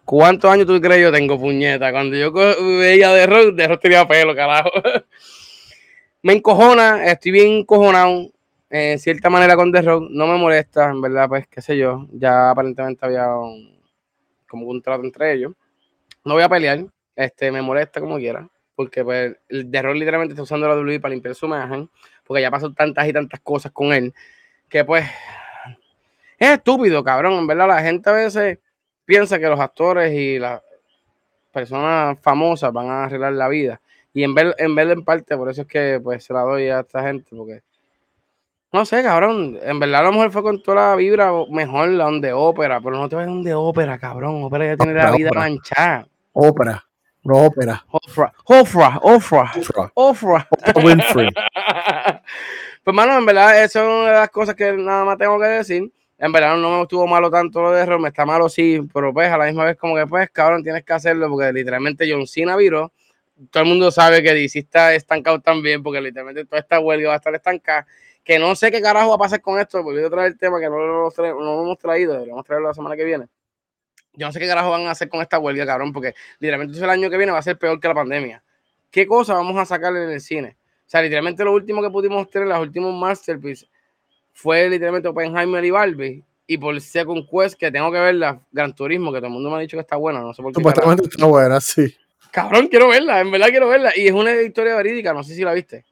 [0.04, 1.92] ¿cuántos años tú crees yo tengo, puñeta?
[1.92, 4.72] Cuando yo veía The Rock, The Rock tenía pelo, carajo.
[6.24, 8.32] me encojona, estoy bien encojonado
[8.70, 10.08] en cierta manera con The Rock.
[10.10, 12.08] No me molesta, en verdad, pues, qué sé yo.
[12.14, 13.80] Ya aparentemente había un,
[14.48, 15.54] como un trato entre ellos.
[16.24, 16.84] No voy a pelear,
[17.16, 18.48] este, me molesta como quiera.
[18.76, 21.90] Porque pues, el Rock literalmente está usando la WWE para limpiar su imagen.
[22.26, 24.14] Porque ya pasó tantas y tantas cosas con él.
[24.70, 25.06] Que pues
[26.38, 27.34] es estúpido, cabrón.
[27.34, 28.60] En verdad, la gente a veces
[29.06, 30.62] piensa que los actores y las
[31.52, 33.80] personas famosas van a arreglar la vida.
[34.14, 36.42] Y en vez, en vez de en parte, por eso es que pues se la
[36.42, 37.62] doy a esta gente, porque
[38.76, 39.58] no sé, cabrón.
[39.64, 42.98] En verdad, a lo mejor fue con toda la vibra mejor la de ópera, pero
[42.98, 44.44] no te vayas a de ópera, cabrón.
[44.44, 46.08] Ópera ya tiene la vida manchada.
[46.34, 46.86] Ópera.
[47.26, 47.84] No ópera.
[47.90, 49.52] Ofra, Ofra, Ofra.
[49.96, 49.96] Ofra.
[49.96, 51.30] Oprah Winfrey.
[52.84, 55.48] pues, mano, en verdad, eso es una de las cosas que nada más tengo que
[55.48, 55.92] decir.
[56.20, 59.12] En verdad, no me estuvo malo tanto lo de error, me está malo sí, pero
[59.12, 62.28] pues a la misma vez, como que pues, cabrón, tienes que hacerlo porque literalmente John
[62.28, 62.94] Cena viró.
[63.50, 67.16] Todo el mundo sabe que DC está estancado también, porque literalmente toda esta huelga va
[67.16, 67.88] a estar estancada.
[68.24, 70.60] Que no sé qué carajo va a pasar con esto, volviendo a traer el tema
[70.60, 73.26] que no lo, no lo hemos traído, deberíamos traerlo la semana que viene.
[74.18, 76.90] Yo no sé qué carajo van a hacer con esta huelga, cabrón, porque literalmente el
[76.90, 78.42] año que viene va a ser peor que la pandemia.
[78.92, 80.56] ¿Qué cosa vamos a sacar en el cine?
[80.80, 83.68] O sea, literalmente lo último que pudimos tener, los últimos masterpieces,
[84.32, 86.24] fue literalmente Oppenheimer y Barbie.
[86.48, 89.50] Y por Second Quest, que tengo que ver la Gran Turismo, que todo el mundo
[89.50, 90.62] me ha dicho que está buena, no sé por qué.
[90.62, 90.82] carajo.
[90.82, 91.96] Supuestamente está buena, sí.
[92.32, 93.92] Cabrón, quiero verla, en verdad quiero verla.
[93.96, 95.84] Y es una historia verídica, no sé si la viste.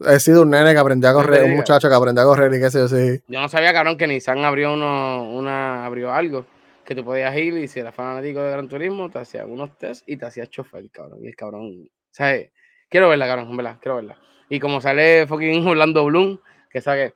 [0.00, 2.60] He sido un nene que aprendió a correr, un muchacho que aprendió a correr y
[2.60, 3.22] qué sé yo, sí.
[3.28, 6.46] Yo no sabía, cabrón, que Nissan abrió uno, una, abrió algo
[6.84, 10.02] que tú podías ir y si eras fanático de Gran Turismo, te hacía unos test
[10.08, 11.18] y te hacía chofer, cabrón.
[11.22, 12.50] Y el cabrón, ¿sabes?
[12.88, 14.18] Quiero verla, cabrón, verdad, quiero verla.
[14.48, 16.38] Y como sale fucking Orlando Bloom,
[16.70, 17.14] que sabe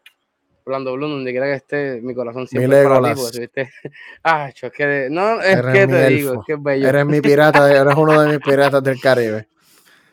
[0.65, 3.71] Orlando Bloom, donde quiera que esté, mi corazón siempre es para ti, porque
[4.25, 6.41] Ah, es que, no, es Eres que te digo, elfo.
[6.41, 6.89] es que es bello.
[6.89, 9.47] Eres mi pirata, eres uno de mis piratas del Caribe.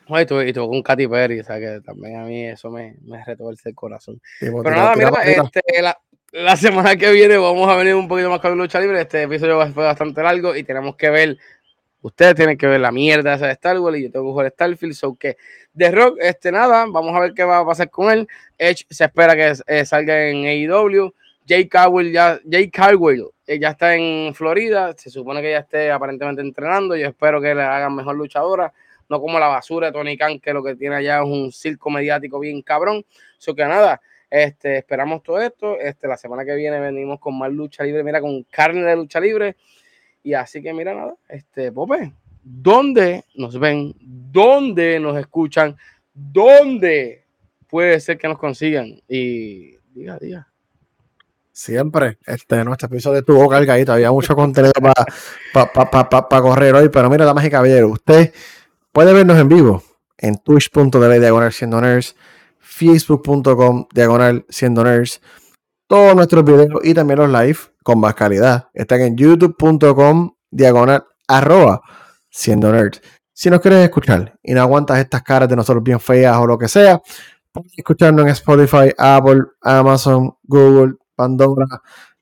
[0.08, 2.95] Oye, tú, y tú con Katy Perry, o sea, que también a mí eso me,
[3.01, 4.22] me retuerce el corazón.
[4.39, 5.97] Tipo, Pero tira- nada, tira mira, este, la,
[6.36, 8.99] la semana que viene vamos a venir un poquito más con lucha libre.
[8.99, 11.38] Este episodio fue bastante largo y tenemos que ver,
[12.01, 14.51] ustedes tienen que ver la mierda esa de Star Wars y yo tengo que jugar
[14.51, 14.95] Starfield.
[14.95, 15.38] So que
[15.73, 18.27] de Rock, este nada, vamos a ver qué va a pasar con él.
[18.57, 21.13] Edge se espera que eh, salga en AEW.
[21.47, 24.93] Jay Caldwell eh, ya está en Florida.
[24.97, 26.97] Se supone que ya esté aparentemente entrenando.
[26.97, 28.73] Yo espero que le hagan mejor luchadora.
[29.07, 31.89] No como la basura de Tony Khan, que lo que tiene allá es un circo
[31.89, 33.05] mediático bien cabrón.
[33.38, 35.78] So que nada, este, esperamos todo esto.
[35.80, 39.19] Este, la semana que viene venimos con más lucha libre, mira, con carne de lucha
[39.19, 39.55] libre.
[40.23, 42.13] Y así que mira nada, este, Pope,
[42.43, 43.93] ¿dónde nos ven?
[43.99, 45.76] ¿Dónde nos escuchan?
[46.14, 47.23] ¿Dónde
[47.68, 49.02] puede ser que nos consigan?
[49.07, 50.47] Y diga, diga.
[51.52, 52.18] Siempre.
[52.26, 53.93] Este, nuestro episodio estuvo cargadito.
[53.93, 54.73] Había mucho contenido
[55.53, 56.89] para correr hoy.
[56.89, 58.34] Pero mira, damas y caballeros, usted
[58.91, 59.84] puede vernos en vivo
[60.18, 62.15] en twitch.tv diagonal siendo nerds,
[62.76, 65.22] facebook.com diagonal siendo nerds.
[65.88, 71.81] Todos nuestros videos y también los live con más calidad están en youtube.com diagonal arroba
[72.30, 73.02] siendo nerds.
[73.31, 76.57] Si nos quieres escuchar y no aguantas estas caras de nosotros bien feas o lo
[76.57, 77.02] que sea,
[77.52, 81.65] puedes escucharnos en Spotify, Apple, Amazon, Google, Pandora.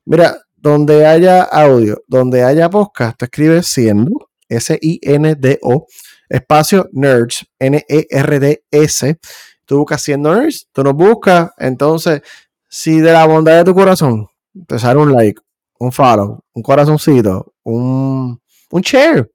[0.04, 5.86] Mira, donde haya audio, donde haya podcast, te escribes siendo, S-I-N-D-O,
[6.28, 9.18] espacio nerds, N-E-R-D-S.
[9.66, 11.50] Tú buscas siendo nerds, tú nos buscas.
[11.58, 12.22] Entonces,
[12.68, 14.26] si de la bondad de tu corazón
[14.66, 15.40] te sale un like,
[15.78, 19.30] un follow, un corazoncito, un, un share,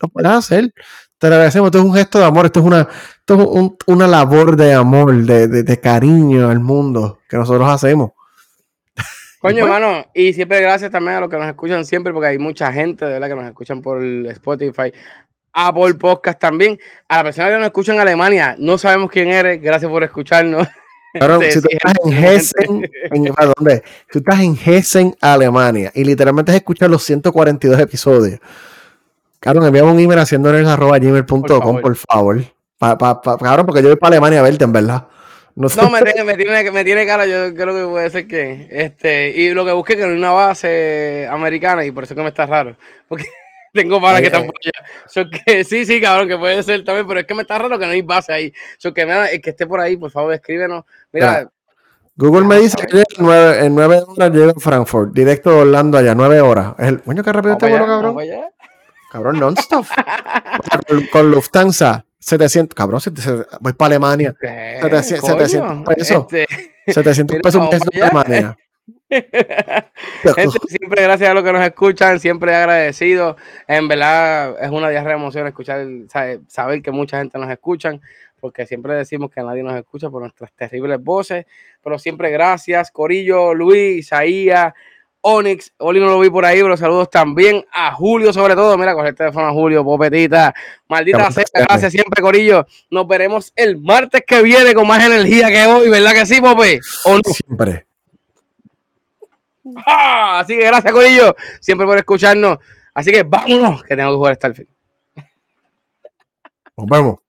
[0.00, 0.72] lo puedes hacer.
[1.18, 1.68] Te lo agradecemos.
[1.68, 2.46] Esto es un gesto de amor.
[2.46, 2.80] Esto es una,
[3.20, 7.68] esto es un- una labor de amor, de, de- de cariño al mundo que nosotros
[7.68, 8.10] hacemos.
[9.40, 12.38] Coño, pues- hermano, y siempre gracias también a los que nos escuchan siempre, porque hay
[12.38, 14.92] mucha gente, de verdad, que nos escuchan por Spotify,
[15.54, 16.78] Apple Podcast también.
[17.08, 20.66] A la persona que nos escucha en Alemania, no sabemos quién eres, gracias por escucharnos.
[21.14, 21.20] Sí,
[21.52, 22.12] si tú estás en.
[22.12, 23.82] Hessen, en, ¿a dónde?
[24.10, 28.40] Tú estás en Hessen, Alemania, y literalmente has escuchado los 142 episodios.
[29.40, 31.82] Cabrón, envíame un email haciéndoles arroba gmail.com, Por favor.
[31.82, 32.44] por favor.
[32.78, 35.06] Pa, pa, pa- cabrón, porque yo voy para Alemania a verte, en verdad.
[35.54, 38.26] No, sé- No, me tiene, me, tiene, me tiene cara, yo creo que puede ser
[38.26, 38.66] que.
[38.70, 42.28] Este, y lo que busqué que no una base americana, y por eso que me
[42.30, 42.76] está raro.
[43.06, 43.26] Porque
[43.74, 44.58] tengo para que Ay, tampoco.
[45.06, 47.78] So que, sí, sí, cabrón, que puede ser también, pero es que me está raro
[47.78, 48.52] que no hay base ahí.
[48.78, 50.84] So que nada, el que esté por ahí, por favor, escríbenos.
[51.12, 51.50] Mira, Ya.
[52.16, 56.40] Google me dice que en nueve, horas llega a Frankfurt, directo de Orlando allá, nueve
[56.40, 56.74] horas.
[56.78, 58.16] Es el, coño, qué rápido este vuelo, cabrón.
[59.10, 59.84] Cabrón, non-stop.
[60.88, 64.34] con, con Lufthansa, 700, cabrón, 700, voy para Alemania.
[64.40, 64.78] ¿Qué?
[64.80, 66.26] 700 Coño, 700 pesos.
[66.32, 68.04] este, 700 Mira, pesos un para allá.
[68.06, 68.58] Alemania.
[70.34, 73.36] Gente, siempre gracias a los que nos escuchan, siempre agradecido.
[73.68, 78.00] En verdad es una diarrea de emoción escuchar, sabe- saber que mucha gente nos escuchan,
[78.40, 81.46] porque siempre decimos que nadie nos escucha por nuestras terribles voces,
[81.82, 84.72] pero siempre gracias, Corillo, Luis, Isaías,
[85.26, 88.76] Onyx, Oli no lo vi por ahí, pero saludos también a Julio, sobre todo.
[88.76, 90.54] Mira, coge el teléfono a Julio, popetita.
[90.86, 92.66] Maldita sea, gracias siempre, Corillo.
[92.90, 96.78] Nos veremos el martes que viene con más energía que hoy, ¿verdad que sí, Pope?
[97.06, 97.20] ¿O no?
[97.32, 97.86] Siempre.
[99.86, 100.40] ¡Ah!
[100.40, 102.58] Así que gracias, Corillo, siempre por escucharnos.
[102.94, 104.70] Así que vámonos, que tengo que jugar Starfield.
[106.76, 107.23] Nos vemos.